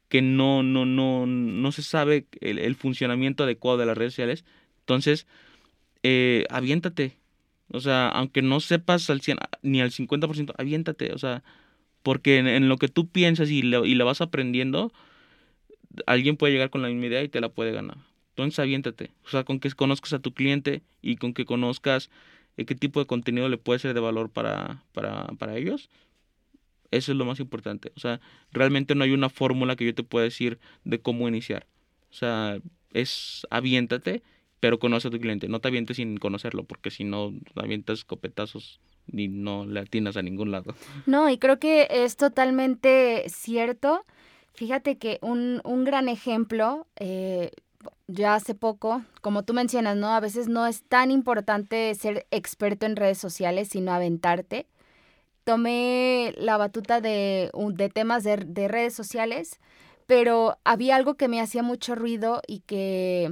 que 0.10 0.22
no, 0.22 0.64
no, 0.64 0.86
no, 0.86 1.26
no 1.26 1.72
se 1.72 1.84
sabe 1.84 2.28
el, 2.42 2.76
funcionamiento 2.76 3.44
adecuado 3.44 3.78
de 3.78 3.86
las 3.86 3.98
redes 3.98 4.14
sociales. 4.14 4.46
Entonces, 4.80 5.28
eh, 6.04 6.46
aviéntate, 6.50 7.18
o 7.72 7.82
sea, 7.82 8.10
aunque 8.10 8.42
no 8.42 8.60
sepas 8.60 9.10
al 9.10 9.22
100, 9.22 9.38
ni 9.62 9.82
al 9.82 9.92
50%, 9.92 10.54
aviéntate, 10.58 11.12
o 11.12 11.18
sea, 11.18 11.44
porque 12.04 12.38
en, 12.38 12.70
lo 12.70 12.78
que 12.78 12.88
tú 12.88 13.10
piensas 13.10 13.50
y 13.50 13.62
la 13.64 13.86
y 13.86 13.98
vas 13.98 14.22
aprendiendo, 14.22 14.94
alguien 16.06 16.38
puede 16.38 16.54
llegar 16.54 16.70
con 16.70 16.82
la 16.82 16.88
misma 16.90 17.08
idea 17.08 17.24
y 17.24 17.30
te 17.30 17.42
la 17.42 17.50
puede 17.50 17.72
ganar. 17.72 17.98
Entonces 18.30 18.60
aviéntate, 18.60 19.12
o 19.26 19.30
sea, 19.30 19.44
con 19.44 19.60
que 19.60 19.72
conozcas 19.72 20.14
a 20.14 20.20
tu 20.20 20.34
cliente 20.34 20.84
y 21.02 21.18
con 21.18 21.34
que 21.34 21.46
conozcas 21.46 22.10
eh, 22.56 22.66
qué 22.66 22.76
tipo 22.76 23.00
de 23.00 23.08
contenido 23.08 23.50
le 23.50 23.58
puede 23.58 23.80
ser 23.80 23.94
de 23.94 24.00
valor 24.00 24.30
para, 24.30 24.84
para, 24.94 25.28
para 25.40 25.58
ellos, 25.58 25.90
eso 26.92 27.12
es 27.12 27.18
lo 27.18 27.26
más 27.26 27.40
importante. 27.40 27.92
O 27.96 28.00
sea, 28.00 28.20
realmente 28.52 28.96
no 28.96 29.04
hay 29.04 29.12
una 29.12 29.30
fórmula 29.30 29.76
que 29.76 29.86
yo 29.86 29.96
te 29.96 30.04
pueda 30.04 30.24
decir 30.24 30.60
de 30.84 31.02
cómo 31.02 31.28
iniciar. 31.28 31.68
O 32.12 32.14
sea, 32.14 32.60
es 32.94 33.46
aviéntate 33.50 34.24
pero 34.60 34.80
conoce 34.80 35.08
a 35.08 35.12
tu 35.12 35.20
cliente. 35.20 35.48
No 35.48 35.60
te 35.60 35.68
avientes 35.68 35.98
sin 35.98 36.18
conocerlo, 36.18 36.64
porque 36.64 36.92
si 36.92 37.04
no, 37.04 37.34
avientas 37.56 38.04
copetazos 38.04 38.80
y 39.08 39.28
no 39.28 39.66
le 39.66 39.80
atinas 39.82 40.18
a 40.18 40.22
ningún 40.22 40.52
lado. 40.52 40.76
No, 41.06 41.30
y 41.30 41.38
creo 41.38 41.60
que 41.60 41.88
es 41.90 42.18
totalmente 42.18 43.26
cierto. 43.28 44.06
Fíjate 44.54 44.98
que 44.98 45.20
un, 45.22 45.62
un 45.64 45.84
gran 45.86 46.10
ejemplo, 46.10 46.88
eh, 46.96 47.52
ya 48.08 48.34
hace 48.34 48.56
poco, 48.56 49.04
como 49.22 49.44
tú 49.44 49.54
mencionas, 49.54 49.96
¿no? 49.96 50.10
A 50.10 50.20
veces 50.20 50.48
no 50.48 50.66
es 50.66 50.82
tan 50.84 51.12
importante 51.12 51.94
ser 51.94 52.26
experto 52.32 52.86
en 52.86 52.96
redes 52.96 53.20
sociales, 53.20 53.70
sino 53.70 53.94
aventarte. 53.94 54.66
Tomé 55.48 56.34
la 56.36 56.58
batuta 56.58 57.00
de, 57.00 57.52
de 57.54 57.88
temas 57.90 58.26
de, 58.26 58.36
de 58.36 58.68
redes 58.68 58.94
sociales, 58.94 59.62
pero 60.06 60.58
había 60.66 60.98
algo 60.98 61.16
que 61.16 61.30
me 61.30 61.40
hacía 61.40 61.64
mucho 61.64 61.96
ruido 61.96 62.42
y 62.48 62.60
que 62.66 63.32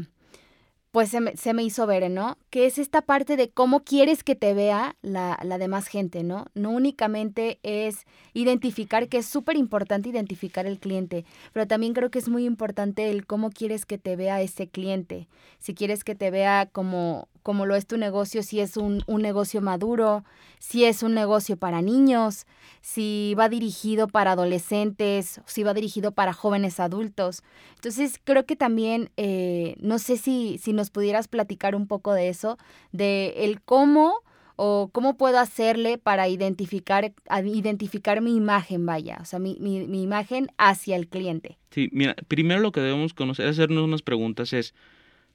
pues 0.91 1.09
se 1.09 1.19
me, 1.19 1.35
se 1.35 1.53
me, 1.53 1.61
hizo 1.61 1.85
ver, 1.85 2.09
¿no? 2.09 2.37
Que 2.49 2.67
es 2.67 2.77
esta 2.77 3.01
parte 3.01 3.35
de 3.35 3.49
cómo 3.49 3.83
quieres 3.83 4.23
que 4.23 4.33
te 4.33 4.53
vea 4.53 4.95
la, 5.01 5.37
la 5.43 5.57
demás 5.57 5.87
gente, 5.87 6.23
¿no? 6.23 6.45
No 6.53 6.69
únicamente 6.69 7.59
es 7.63 8.05
identificar, 8.33 9.09
que 9.09 9.17
es 9.17 9.25
súper 9.25 9.57
importante 9.57 10.07
identificar 10.07 10.65
el 10.65 10.79
cliente, 10.79 11.25
pero 11.51 11.67
también 11.67 11.93
creo 11.93 12.11
que 12.11 12.19
es 12.19 12.29
muy 12.29 12.45
importante 12.45 13.09
el 13.09 13.25
cómo 13.25 13.49
quieres 13.49 13.85
que 13.85 13.97
te 13.97 14.15
vea 14.15 14.41
ese 14.41 14.69
cliente. 14.69 15.27
Si 15.59 15.73
quieres 15.73 16.05
que 16.05 16.15
te 16.15 16.31
vea 16.31 16.69
como, 16.71 17.27
como 17.45 17.67
lo 17.67 17.75
es 17.75 17.85
tu 17.85 17.97
negocio, 17.97 18.41
si 18.41 18.59
es 18.59 18.75
un, 18.75 19.03
un 19.05 19.21
negocio 19.21 19.61
maduro, 19.61 20.23
si 20.57 20.83
es 20.83 21.03
un 21.03 21.13
negocio 21.13 21.57
para 21.57 21.83
niños, 21.83 22.47
si 22.81 23.35
va 23.37 23.49
dirigido 23.49 24.07
para 24.07 24.31
adolescentes, 24.31 25.41
si 25.45 25.61
va 25.61 25.75
dirigido 25.75 26.11
para 26.11 26.33
jóvenes 26.33 26.79
adultos. 26.79 27.43
Entonces 27.75 28.19
creo 28.23 28.47
que 28.47 28.55
también, 28.55 29.11
eh, 29.15 29.75
no 29.79 29.99
sé 29.99 30.17
si, 30.17 30.57
si 30.57 30.73
nos 30.73 30.89
pudieras 30.89 31.27
platicar 31.27 31.75
un 31.75 31.85
poco 31.85 32.13
de 32.13 32.29
eso, 32.29 32.57
de 32.91 33.35
el 33.37 33.61
cómo 33.61 34.15
o 34.55 34.89
cómo 34.91 35.15
puedo 35.15 35.37
hacerle 35.37 35.99
para 35.99 36.27
identificar, 36.27 37.13
identificar 37.43 38.21
mi 38.21 38.35
imagen, 38.35 38.87
vaya, 38.87 39.19
o 39.21 39.25
sea, 39.25 39.37
mi, 39.37 39.55
mi, 39.59 39.85
mi 39.85 40.01
imagen 40.01 40.47
hacia 40.57 40.95
el 40.95 41.07
cliente. 41.07 41.59
Sí, 41.69 41.89
mira, 41.91 42.15
primero 42.27 42.59
lo 42.61 42.71
que 42.71 42.81
debemos 42.81 43.13
conocer, 43.13 43.47
hacernos 43.47 43.83
unas 43.83 44.01
preguntas 44.01 44.51
es, 44.51 44.73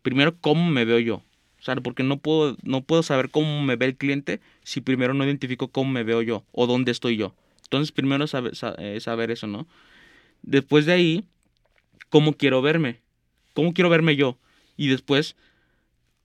primero, 0.02 0.36
¿cómo 0.40 0.68
me 0.68 0.84
veo 0.84 0.98
yo? 0.98 1.22
O 1.60 1.62
sea, 1.62 1.76
porque 1.76 2.02
no 2.02 2.18
puedo, 2.18 2.56
no 2.62 2.80
puedo 2.82 3.02
saber 3.02 3.30
cómo 3.30 3.62
me 3.62 3.76
ve 3.76 3.86
el 3.86 3.96
cliente 3.96 4.40
si 4.64 4.80
primero 4.80 5.12
no 5.12 5.24
identifico 5.24 5.68
cómo 5.68 5.90
me 5.90 6.04
veo 6.04 6.22
yo 6.22 6.44
o 6.52 6.66
dónde 6.66 6.90
estoy 6.90 7.16
yo. 7.16 7.34
Entonces, 7.64 7.92
primero 7.92 8.26
saber, 8.26 8.52
eh, 8.78 8.98
saber 9.00 9.30
eso, 9.30 9.46
¿no? 9.46 9.66
Después 10.42 10.86
de 10.86 10.92
ahí, 10.92 11.24
¿cómo 12.08 12.32
quiero 12.32 12.62
verme? 12.62 13.00
¿Cómo 13.52 13.74
quiero 13.74 13.90
verme 13.90 14.16
yo? 14.16 14.38
Y 14.76 14.88
después, 14.88 15.36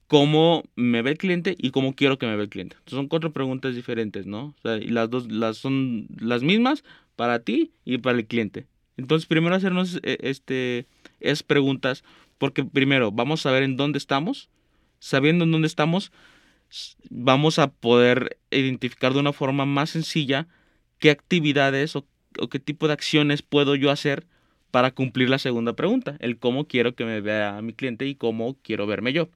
cómo 0.08 0.64
me 0.76 1.02
ve 1.02 1.12
el 1.12 1.18
cliente 1.18 1.56
y 1.58 1.72
cómo 1.72 1.94
quiero 1.96 2.18
que 2.18 2.26
me 2.26 2.36
ve 2.36 2.44
el 2.44 2.50
cliente. 2.50 2.78
son 2.86 3.08
cuatro 3.08 3.34
preguntas 3.34 3.76
diferentes, 3.76 4.26
¿no? 4.26 4.56
O 4.58 4.62
sea, 4.62 4.78
y 4.78 4.88
las 4.88 5.10
dos 5.10 5.32
las 5.32 5.58
son 5.58 6.08
las 6.18 6.44
mismas 6.44 6.84
para 7.16 7.40
ti 7.40 7.72
y 7.84 7.98
para 7.98 8.18
el 8.18 8.26
cliente. 8.26 8.68
Entonces, 8.98 9.28
primero 9.28 9.56
hacernos 9.56 10.00
eh, 10.04 10.18
este 10.22 10.86
es 11.20 11.44
preguntas 11.44 12.04
porque 12.38 12.64
primero 12.64 13.12
vamos 13.12 13.46
a 13.46 13.52
ver 13.52 13.64
en 13.64 13.78
dónde 13.78 13.98
estamos. 13.98 14.50
Sabiendo 15.06 15.44
en 15.44 15.52
dónde 15.52 15.68
estamos, 15.68 16.12
vamos 17.12 17.60
a 17.60 17.68
poder 17.68 18.40
identificar 18.50 19.14
de 19.14 19.20
una 19.20 19.34
forma 19.34 19.64
más 19.64 19.92
sencilla 19.92 20.48
qué 20.98 21.12
actividades 21.12 21.96
o, 21.96 22.08
qué 22.50 22.58
tipo 22.58 22.88
de 22.88 22.94
acciones 22.94 23.44
puedo 23.44 23.76
yo 23.76 23.92
hacer 23.92 24.26
para 24.72 24.90
cumplir 24.90 25.30
la 25.30 25.38
segunda 25.38 25.74
pregunta, 25.74 26.18
el 26.22 26.40
cómo 26.40 26.66
quiero 26.66 26.96
que 26.96 27.06
me 27.06 27.22
vea 27.22 27.62
mi 27.62 27.74
cliente 27.74 28.08
y 28.08 28.16
cómo 28.16 28.58
quiero 28.64 28.88
verme 28.88 29.14
yo. 29.14 29.30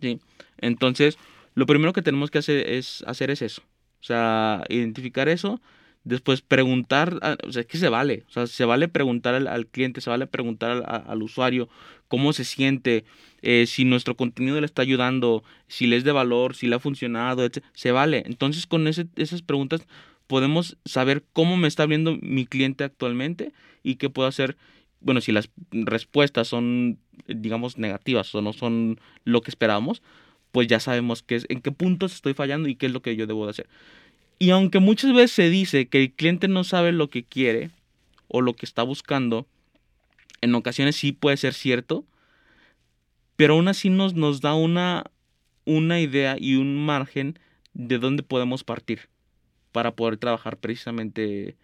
¿sí? 0.00 0.18
Entonces, 0.58 1.18
lo 1.54 1.66
primero 1.66 1.92
que 1.92 2.02
tenemos 2.02 2.32
que 2.32 2.38
hacer 2.38 2.68
es, 2.68 3.04
hacer 3.06 3.30
es 3.30 3.42
eso. 3.42 3.62
O 4.00 4.04
sea, 4.04 4.64
identificar 4.68 5.28
eso, 5.28 5.60
después 6.06 6.40
preguntar, 6.40 7.18
ah, 7.20 7.36
o 7.46 7.52
sea, 7.52 7.60
es 7.60 7.66
que 7.66 7.78
se 7.78 7.88
vale, 7.88 8.24
o 8.28 8.30
sea, 8.30 8.46
se 8.46 8.64
vale 8.64 8.88
preguntar 8.88 9.34
al, 9.34 9.66
cliente, 9.66 10.00
se 10.00 10.08
vale 10.08 10.26
preguntar 10.26 11.04
al, 11.06 11.22
usuario 11.22 11.68
cómo 12.08 12.32
se 12.32 12.44
siente, 12.44 13.04
eh, 13.42 13.66
si 13.66 13.84
nuestro 13.84 14.16
contenido 14.16 14.60
le 14.60 14.66
está 14.66 14.82
ayudando, 14.82 15.42
si 15.66 15.86
le 15.86 15.96
es 15.96 16.04
de 16.04 16.12
valor, 16.12 16.54
si 16.54 16.68
le 16.68 16.76
ha 16.76 16.78
funcionado, 16.78 17.44
etc. 17.44 17.64
Se 17.74 17.90
vale. 17.90 18.22
Entonces, 18.26 18.66
con 18.66 18.86
ese, 18.86 19.06
esas 19.16 19.42
preguntas 19.42 19.86
podemos 20.28 20.76
saber 20.84 21.24
cómo 21.32 21.56
me 21.56 21.68
está 21.68 21.86
viendo 21.86 22.16
mi 22.20 22.46
cliente 22.46 22.84
actualmente 22.84 23.52
y 23.82 23.96
qué 23.96 24.08
puedo 24.08 24.28
hacer 24.28 24.56
bueno, 25.00 25.20
si 25.20 25.30
las 25.30 25.50
respuestas 25.70 26.48
son, 26.48 26.98
digamos, 27.28 27.78
negativas 27.78 28.34
o 28.34 28.42
no 28.42 28.52
son 28.52 28.98
lo 29.24 29.40
que 29.40 29.50
esperábamos, 29.50 30.02
pues 30.52 30.68
ya 30.68 30.80
sabemos 30.80 31.22
qué 31.22 31.36
es, 31.36 31.46
en 31.48 31.60
qué 31.60 31.70
puntos 31.70 32.14
estoy 32.14 32.34
fallando 32.34 32.68
y 32.68 32.76
qué 32.76 32.86
es 32.86 32.92
lo 32.92 33.02
que 33.02 33.14
yo 33.14 33.26
debo 33.26 33.44
de 33.44 33.50
hacer. 33.50 33.68
Y 34.38 34.50
aunque 34.50 34.80
muchas 34.80 35.12
veces 35.12 35.32
se 35.32 35.50
dice 35.50 35.88
que 35.88 36.02
el 36.02 36.12
cliente 36.12 36.48
no 36.48 36.64
sabe 36.64 36.92
lo 36.92 37.08
que 37.08 37.24
quiere 37.24 37.70
o 38.28 38.40
lo 38.40 38.54
que 38.54 38.66
está 38.66 38.82
buscando, 38.82 39.46
en 40.40 40.54
ocasiones 40.54 40.96
sí 40.96 41.12
puede 41.12 41.36
ser 41.36 41.54
cierto, 41.54 42.04
pero 43.36 43.54
aún 43.54 43.68
así 43.68 43.88
nos, 43.90 44.14
nos 44.14 44.40
da 44.40 44.54
una, 44.54 45.04
una 45.64 46.00
idea 46.00 46.36
y 46.38 46.56
un 46.56 46.84
margen 46.84 47.38
de 47.72 47.98
dónde 47.98 48.22
podemos 48.22 48.64
partir 48.64 49.08
para 49.72 49.94
poder 49.94 50.16
trabajar 50.16 50.56
precisamente 50.56 51.56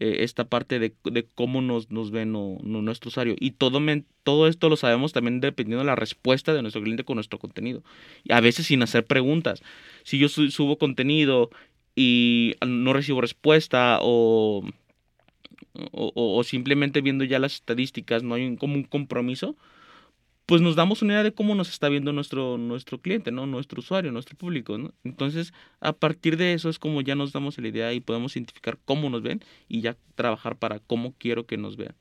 eh, 0.00 0.22
esta 0.24 0.44
parte 0.44 0.78
de, 0.78 0.94
cómo 1.34 1.60
nos, 1.60 1.90
nos 1.90 2.10
ve 2.10 2.24
nuestro 2.26 3.08
usuario. 3.08 3.34
Y 3.38 3.52
todo, 3.52 3.80
todo 4.22 4.48
esto 4.48 4.68
lo 4.68 4.76
sabemos 4.76 5.12
también 5.12 5.40
dependiendo 5.40 5.80
de 5.80 5.86
la 5.86 5.96
respuesta 5.96 6.52
de 6.54 6.62
nuestro 6.62 6.82
cliente 6.82 7.04
con 7.04 7.16
nuestro 7.16 7.38
contenido. 7.38 7.82
Y 8.24 8.32
a 8.32 8.40
veces 8.40 8.66
sin 8.66 8.82
hacer 8.82 9.06
preguntas. 9.06 9.62
Si 10.04 10.18
yo 10.18 10.28
subo 10.28 10.78
contenido 10.78 11.50
y 11.98 12.54
no 12.64 12.92
recibo 12.92 13.20
respuesta 13.20 13.98
o, 14.00 14.62
o, 15.90 16.44
simplemente 16.44 17.00
viendo 17.00 17.24
ya 17.24 17.40
las 17.40 17.54
estadísticas, 17.54 18.22
no 18.22 18.36
hay 18.36 18.46
un, 18.46 18.56
como 18.56 18.74
un 18.74 18.84
compromiso, 18.84 19.56
pues 20.46 20.62
nos 20.62 20.76
damos 20.76 21.02
una 21.02 21.14
idea 21.14 21.24
de 21.24 21.34
cómo 21.34 21.56
nos 21.56 21.70
está 21.70 21.88
viendo 21.88 22.12
nuestro, 22.12 22.56
nuestro 22.56 22.98
cliente, 22.98 23.32
¿no? 23.32 23.46
Nuestro 23.46 23.80
usuario, 23.80 24.12
nuestro 24.12 24.36
público. 24.36 24.78
Entonces, 25.02 25.52
a 25.80 25.92
partir 25.92 26.36
de 26.36 26.54
eso 26.54 26.68
es 26.68 26.78
como 26.78 27.00
ya 27.00 27.16
nos 27.16 27.32
damos 27.32 27.58
la 27.58 27.66
idea 27.66 27.92
y 27.92 27.98
podemos 27.98 28.36
identificar 28.36 28.78
cómo 28.84 29.10
nos 29.10 29.22
ven 29.22 29.42
y 29.68 29.80
ya 29.80 29.96
trabajar 30.14 30.54
para 30.54 30.78
cómo 30.78 31.14
quiero 31.18 31.46
que 31.46 31.56
nos 31.56 31.76
vean. 31.76 31.96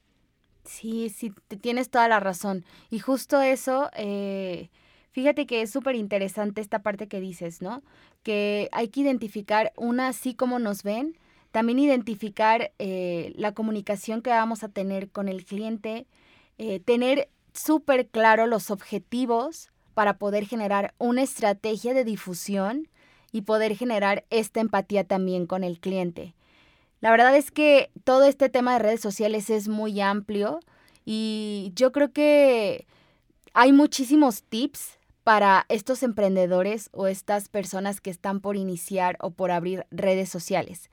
Sí, 0.63 1.09
sí, 1.09 1.33
tienes 1.59 1.89
toda 1.89 2.07
la 2.07 2.19
razón. 2.19 2.65
Y 2.91 2.99
justo 2.99 3.41
eso, 3.41 3.89
eh, 3.97 4.69
fíjate 5.11 5.45
que 5.45 5.61
es 5.61 5.71
súper 5.71 5.95
interesante 5.95 6.61
esta 6.61 6.79
parte 6.79 7.07
que 7.07 7.19
dices, 7.19 7.61
¿no? 7.61 7.83
Que 8.23 8.69
hay 8.71 8.89
que 8.89 9.01
identificar 9.01 9.73
una, 9.75 10.09
así 10.09 10.33
como 10.33 10.59
nos 10.59 10.83
ven, 10.83 11.17
también 11.51 11.79
identificar 11.79 12.71
eh, 12.79 13.33
la 13.35 13.53
comunicación 13.53 14.21
que 14.21 14.29
vamos 14.29 14.63
a 14.63 14.69
tener 14.69 15.09
con 15.09 15.27
el 15.27 15.45
cliente, 15.45 16.05
eh, 16.57 16.79
tener 16.79 17.29
súper 17.53 18.07
claro 18.07 18.47
los 18.47 18.69
objetivos 18.69 19.71
para 19.93 20.17
poder 20.17 20.45
generar 20.45 20.93
una 20.99 21.23
estrategia 21.23 21.93
de 21.93 22.03
difusión 22.03 22.87
y 23.31 23.41
poder 23.41 23.75
generar 23.75 24.25
esta 24.29 24.59
empatía 24.59 25.03
también 25.03 25.47
con 25.47 25.63
el 25.63 25.79
cliente. 25.79 26.35
La 26.99 27.11
verdad 27.11 27.35
es 27.35 27.51
que 27.51 27.91
todo 28.03 28.25
este 28.25 28.49
tema 28.49 28.73
de 28.73 28.79
redes 28.79 29.01
sociales 29.01 29.49
es 29.49 29.67
muy 29.67 29.99
amplio 30.01 30.59
y 31.05 31.71
yo 31.75 31.91
creo 31.91 32.11
que 32.11 32.85
hay 33.53 33.71
muchísimos 33.71 34.43
tips 34.43 34.96
para 35.27 35.65
estos 35.67 36.03
emprendedores 36.03 36.89
o 36.93 37.05
estas 37.05 37.49
personas 37.49 37.99
que 37.99 38.09
están 38.09 38.39
por 38.39 38.55
iniciar 38.55 39.17
o 39.19 39.31
por 39.31 39.51
abrir 39.51 39.85
redes 39.91 40.29
sociales. 40.29 40.89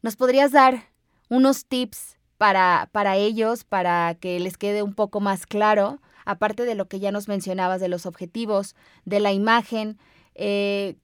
¿Nos 0.00 0.16
podrías 0.16 0.52
dar 0.52 0.84
unos 1.28 1.66
tips 1.66 2.16
para, 2.38 2.88
para 2.92 3.18
ellos, 3.18 3.64
para 3.64 4.14
que 4.14 4.40
les 4.40 4.56
quede 4.56 4.82
un 4.82 4.94
poco 4.94 5.20
más 5.20 5.44
claro, 5.44 6.00
aparte 6.24 6.64
de 6.64 6.74
lo 6.74 6.88
que 6.88 6.98
ya 6.98 7.12
nos 7.12 7.28
mencionabas 7.28 7.78
de 7.78 7.88
los 7.88 8.06
objetivos, 8.06 8.74
de 9.04 9.20
la 9.20 9.32
imagen, 9.32 9.98
eh, 10.34 10.96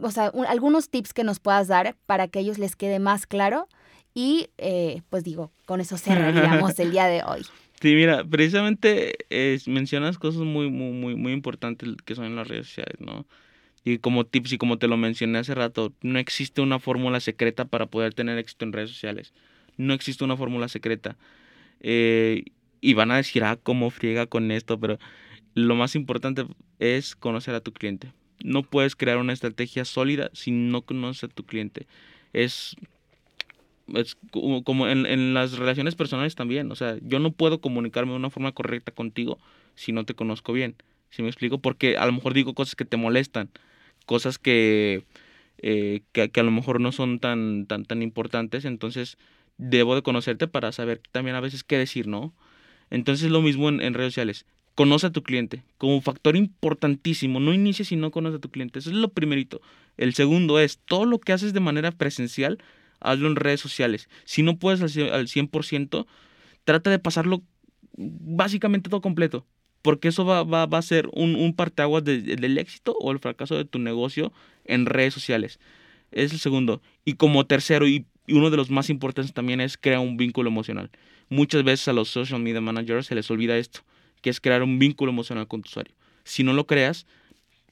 o 0.00 0.10
sea, 0.12 0.30
algunos 0.46 0.88
tips 0.88 1.12
que 1.12 1.24
nos 1.24 1.40
puedas 1.40 1.66
dar 1.66 1.96
para 2.06 2.28
que 2.28 2.38
a 2.38 2.42
ellos 2.42 2.58
les 2.58 2.76
quede 2.76 3.00
más 3.00 3.26
claro 3.26 3.66
y 4.14 4.50
eh, 4.56 5.02
pues 5.10 5.24
digo, 5.24 5.50
con 5.66 5.80
eso 5.80 5.98
cerraríamos 5.98 6.78
el 6.78 6.92
día 6.92 7.06
de 7.06 7.24
hoy. 7.24 7.44
Sí, 7.80 7.94
mira, 7.94 8.24
precisamente 8.24 9.16
mencionas 9.66 10.18
cosas 10.18 10.42
muy, 10.42 10.68
muy, 10.70 10.92
muy, 10.92 11.14
muy 11.16 11.32
importantes 11.32 11.88
que 12.04 12.14
son 12.14 12.26
en 12.26 12.36
las 12.36 12.46
redes 12.46 12.66
sociales, 12.66 12.96
¿no? 13.00 13.26
Y 13.84 13.98
como 13.98 14.26
tips 14.26 14.52
y 14.54 14.58
como 14.58 14.78
te 14.78 14.88
lo 14.88 14.96
mencioné 14.98 15.38
hace 15.38 15.54
rato, 15.54 15.94
no 16.02 16.18
existe 16.18 16.62
una 16.62 16.80
fórmula 16.80 17.20
secreta 17.20 17.66
para 17.66 17.86
poder 17.86 18.14
tener 18.14 18.38
éxito 18.38 18.64
en 18.66 18.72
redes 18.72 18.90
sociales 18.90 19.32
no 19.80 19.94
existe 19.94 20.24
una 20.24 20.36
fórmula 20.36 20.68
secreta. 20.68 21.16
Eh, 21.80 22.44
y 22.80 22.94
van 22.94 23.10
a 23.10 23.16
decir, 23.16 23.44
ah, 23.44 23.58
cómo 23.62 23.90
friega 23.90 24.26
con 24.26 24.50
esto, 24.50 24.78
pero 24.80 24.98
lo 25.54 25.74
más 25.74 25.96
importante 25.96 26.46
es 26.78 27.16
conocer 27.16 27.54
a 27.54 27.60
tu 27.60 27.72
cliente. 27.72 28.12
No 28.44 28.62
puedes 28.62 28.96
crear 28.96 29.18
una 29.18 29.32
estrategia 29.32 29.84
sólida 29.84 30.30
si 30.32 30.50
no 30.50 30.82
conoces 30.82 31.24
a 31.24 31.28
tu 31.28 31.44
cliente. 31.44 31.86
Es, 32.32 32.76
es 33.94 34.16
como, 34.64 34.88
en, 34.88 35.06
en, 35.06 35.34
las 35.34 35.58
relaciones 35.58 35.94
personales 35.94 36.34
también. 36.34 36.70
O 36.70 36.76
sea, 36.76 36.96
yo 37.02 37.18
no 37.18 37.32
puedo 37.32 37.60
comunicarme 37.60 38.12
de 38.12 38.18
una 38.18 38.30
forma 38.30 38.52
correcta 38.52 38.92
contigo 38.92 39.38
si 39.74 39.92
no 39.92 40.04
te 40.04 40.14
conozco 40.14 40.52
bien. 40.52 40.76
¿Sí 41.10 41.22
me 41.22 41.28
explico? 41.28 41.58
Porque 41.58 41.96
a 41.96 42.06
lo 42.06 42.12
mejor 42.12 42.34
digo 42.34 42.54
cosas 42.54 42.76
que 42.76 42.84
te 42.84 42.96
molestan, 42.96 43.50
cosas 44.06 44.38
que, 44.38 45.04
eh, 45.58 46.02
que, 46.12 46.30
que, 46.30 46.40
a 46.40 46.44
lo 46.44 46.50
mejor 46.50 46.80
no 46.80 46.92
son 46.92 47.18
tan, 47.18 47.66
tan, 47.66 47.84
tan 47.84 48.02
importantes. 48.02 48.64
Entonces, 48.64 49.18
debo 49.60 49.94
de 49.94 50.02
conocerte 50.02 50.48
para 50.48 50.72
saber 50.72 51.00
también 51.12 51.36
a 51.36 51.40
veces 51.40 51.64
qué 51.64 51.76
decir, 51.76 52.06
¿no? 52.06 52.32
Entonces 52.90 53.30
lo 53.30 53.42
mismo 53.42 53.68
en, 53.68 53.94
redes 53.94 54.12
sociales. 54.12 54.46
Conoce 54.74 55.08
a 55.08 55.10
tu 55.10 55.22
cliente 55.22 55.62
como 55.78 56.00
factor 56.00 56.36
importantísimo. 56.36 57.38
No 57.38 57.52
inicies 57.52 57.88
si 57.88 57.96
no 57.96 58.10
conoces 58.10 58.38
a 58.38 58.40
tu 58.40 58.50
cliente. 58.50 58.78
Eso 58.78 58.90
es 58.90 58.96
lo 58.96 59.08
primerito. 59.10 59.60
El 59.96 60.14
segundo 60.14 60.58
es 60.58 60.78
todo 60.78 61.04
lo 61.04 61.18
que 61.18 61.32
haces 61.32 61.52
de 61.52 61.60
manera 61.60 61.92
presencial, 61.92 62.58
hazlo 63.00 63.28
en 63.28 63.36
redes 63.36 63.60
sociales. 63.60 64.08
Si 64.24 64.42
no 64.42 64.58
puedes 64.58 64.80
al 64.80 65.28
100%, 65.28 66.06
trata 66.64 66.90
de 66.90 66.98
pasarlo 66.98 67.42
básicamente 67.96 68.90
todo 68.90 69.00
completo. 69.00 69.46
Porque 69.82 70.08
eso 70.08 70.26
va, 70.26 70.62
a 70.62 70.82
ser 70.82 71.08
un, 71.14 71.36
un 71.36 71.54
parteaguas 71.54 72.04
del 72.04 72.58
éxito 72.58 72.94
o 73.00 73.12
el 73.12 73.18
fracaso 73.18 73.56
de 73.56 73.64
tu 73.64 73.78
negocio 73.78 74.30
en 74.66 74.84
redes 74.84 75.14
sociales. 75.14 75.58
Es 76.12 76.32
el 76.32 76.38
segundo. 76.38 76.82
Y 77.06 77.14
como 77.14 77.46
tercero, 77.46 77.88
y 77.88 78.04
y 78.30 78.34
uno 78.34 78.50
de 78.50 78.56
los 78.56 78.70
más 78.70 78.90
importantes 78.90 79.34
también 79.34 79.60
es 79.60 79.76
crear 79.76 79.98
un 79.98 80.16
vínculo 80.16 80.48
emocional. 80.48 80.90
Muchas 81.28 81.64
veces 81.64 81.88
a 81.88 81.92
los 81.92 82.08
social 82.08 82.40
media 82.40 82.60
managers 82.60 83.06
se 83.06 83.16
les 83.16 83.28
olvida 83.30 83.58
esto, 83.58 83.80
que 84.22 84.30
es 84.30 84.40
crear 84.40 84.62
un 84.62 84.78
vínculo 84.78 85.10
emocional 85.10 85.48
con 85.48 85.62
tu 85.62 85.68
usuario. 85.68 85.94
Si 86.22 86.44
no 86.44 86.52
lo 86.52 86.66
creas, 86.66 87.06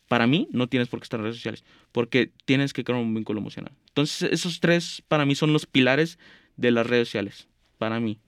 para 0.09 0.27
mí 0.27 0.49
no 0.51 0.69
tienes 0.69 0.89
por 0.89 0.99
qué 0.99 1.05
estar 1.05 1.21
en 1.21 1.25
redes 1.25 1.37
sociales, 1.37 1.65
porque 1.93 2.33
tienes 2.45 2.73
que 2.73 2.83
crear 2.83 3.01
un 3.01 3.15
vínculo 3.15 3.41
emocional. 3.41 3.73
Entonces, 3.99 4.31
esos 4.31 4.61
tres 4.61 5.03
para 5.09 5.27
mí 5.27 5.35
son 5.35 5.53
los 5.53 5.67
pilares 5.67 6.21
de 6.57 6.71
las 6.71 6.87
redes 6.87 7.09
sociales, 7.09 7.49
para 7.79 7.99
mí. 7.99 8.21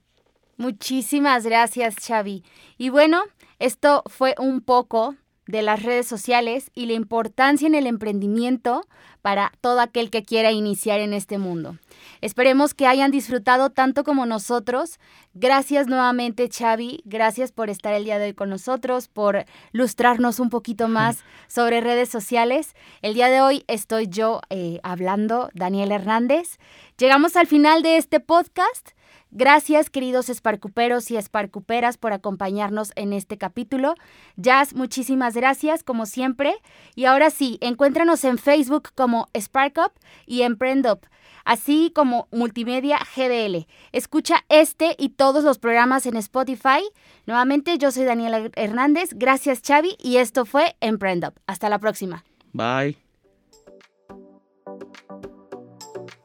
Muchísimas 0.57 1.45
gracias, 1.45 1.95
Xavi. 2.05 2.43
Y 2.77 2.89
bueno, 2.89 3.23
esto 3.57 4.03
fue 4.07 4.35
un 4.37 4.59
poco 4.59 5.15
de 5.47 5.61
las 5.61 5.81
redes 5.81 6.07
sociales 6.07 6.71
y 6.75 6.87
la 6.87 6.93
importancia 6.93 7.67
en 7.67 7.75
el 7.75 7.87
emprendimiento 7.87 8.85
para 9.21 9.53
todo 9.61 9.79
aquel 9.79 10.09
que 10.09 10.23
quiera 10.23 10.51
iniciar 10.51 10.99
en 10.99 11.13
este 11.13 11.37
mundo. 11.37 11.77
Esperemos 12.21 12.73
que 12.73 12.87
hayan 12.87 13.11
disfrutado 13.11 13.69
tanto 13.69 14.03
como 14.03 14.25
nosotros. 14.25 14.99
Gracias 15.33 15.87
nuevamente 15.87 16.49
Xavi, 16.49 17.01
gracias 17.05 17.51
por 17.51 17.69
estar 17.69 17.93
el 17.93 18.03
día 18.03 18.19
de 18.19 18.25
hoy 18.25 18.33
con 18.33 18.49
nosotros, 18.49 19.07
por 19.07 19.45
lustrarnos 19.71 20.39
un 20.39 20.49
poquito 20.49 20.87
más 20.87 21.23
sobre 21.47 21.81
redes 21.81 22.09
sociales. 22.09 22.75
El 23.01 23.13
día 23.13 23.29
de 23.29 23.41
hoy 23.41 23.63
estoy 23.67 24.07
yo 24.07 24.41
eh, 24.49 24.79
hablando, 24.83 25.49
Daniel 25.53 25.91
Hernández. 25.91 26.57
Llegamos 26.97 27.35
al 27.35 27.47
final 27.47 27.81
de 27.81 27.97
este 27.97 28.19
podcast. 28.19 28.89
Gracias, 29.33 29.89
queridos 29.89 30.27
esparcuperos 30.27 31.09
y 31.09 31.15
esparcuperas, 31.15 31.97
por 31.97 32.11
acompañarnos 32.11 32.91
en 32.97 33.13
este 33.13 33.37
capítulo. 33.37 33.95
Jazz, 34.35 34.75
muchísimas 34.75 35.35
gracias, 35.35 35.83
como 35.83 36.05
siempre. 36.05 36.53
Y 36.95 37.05
ahora 37.05 37.29
sí, 37.29 37.57
encuéntranos 37.61 38.25
en 38.25 38.37
Facebook 38.37 38.89
como 38.93 39.29
SparkUp 39.37 39.93
y 40.25 40.41
Emprendup, 40.41 41.05
así 41.45 41.91
como 41.93 42.27
Multimedia 42.31 42.99
GDL. 43.15 43.67
Escucha 43.91 44.43
este 44.49 44.95
y 44.97 45.09
todos 45.09 45.43
los 45.43 45.59
programas 45.59 46.05
en 46.05 46.15
Spotify. 46.17 46.81
Nuevamente, 47.25 47.77
yo 47.77 47.91
soy 47.91 48.05
Daniela 48.05 48.49
Hernández. 48.55 49.11
Gracias, 49.13 49.61
Xavi, 49.65 49.95
y 49.99 50.17
esto 50.17 50.45
fue 50.45 50.75
Emprendup. 50.81 51.33
Hasta 51.47 51.69
la 51.69 51.79
próxima. 51.79 52.23
Bye. 52.53 52.97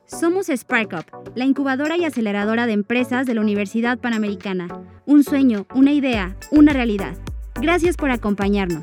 Somos 0.06 0.46
SparkUp, 0.46 1.04
la 1.34 1.44
incubadora 1.44 1.96
y 1.96 2.04
aceleradora 2.04 2.66
de 2.66 2.72
empresas 2.72 3.26
de 3.26 3.34
la 3.34 3.40
Universidad 3.42 3.98
Panamericana. 3.98 4.68
Un 5.04 5.24
sueño, 5.24 5.66
una 5.74 5.92
idea, 5.92 6.36
una 6.50 6.72
realidad. 6.72 7.18
Gracias 7.56 7.96
por 7.96 8.10
acompañarnos. 8.10 8.82